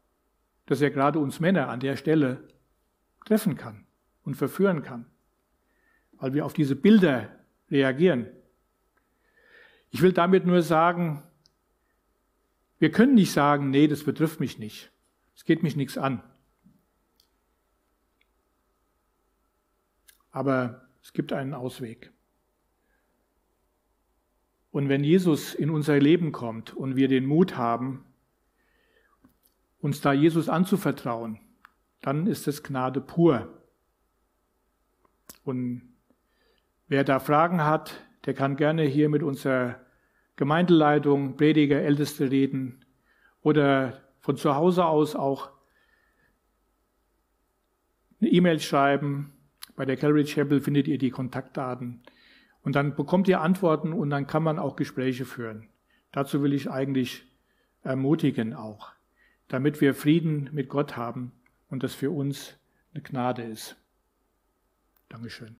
[0.65, 2.47] dass er gerade uns Männer an der Stelle
[3.25, 3.85] treffen kann
[4.23, 5.05] und verführen kann,
[6.13, 7.29] weil wir auf diese Bilder
[7.69, 8.27] reagieren.
[9.89, 11.23] Ich will damit nur sagen,
[12.79, 14.91] wir können nicht sagen, nee, das betrifft mich nicht.
[15.35, 16.23] Es geht mich nichts an.
[20.31, 22.11] Aber es gibt einen Ausweg.
[24.71, 28.03] Und wenn Jesus in unser Leben kommt und wir den Mut haben,
[29.79, 31.39] uns da Jesus anzuvertrauen,
[32.01, 33.47] dann ist es Gnade pur.
[35.45, 35.95] Und
[36.89, 39.79] wer da Fragen hat, der kann gerne hier mit unserer
[40.35, 42.83] Gemeindeleitung, Prediger, Älteste reden
[43.39, 45.51] oder von zu Hause aus auch
[48.19, 49.36] eine E-Mail schreiben.
[49.77, 52.01] Bei der Calvary Chapel findet ihr die Kontaktdaten.
[52.63, 55.69] Und dann bekommt ihr Antworten und dann kann man auch Gespräche führen.
[56.11, 57.23] Dazu will ich eigentlich
[57.83, 58.91] ermutigen auch,
[59.47, 61.31] damit wir Frieden mit Gott haben
[61.69, 62.57] und das für uns
[62.93, 63.77] eine Gnade ist.
[65.09, 65.57] Dankeschön.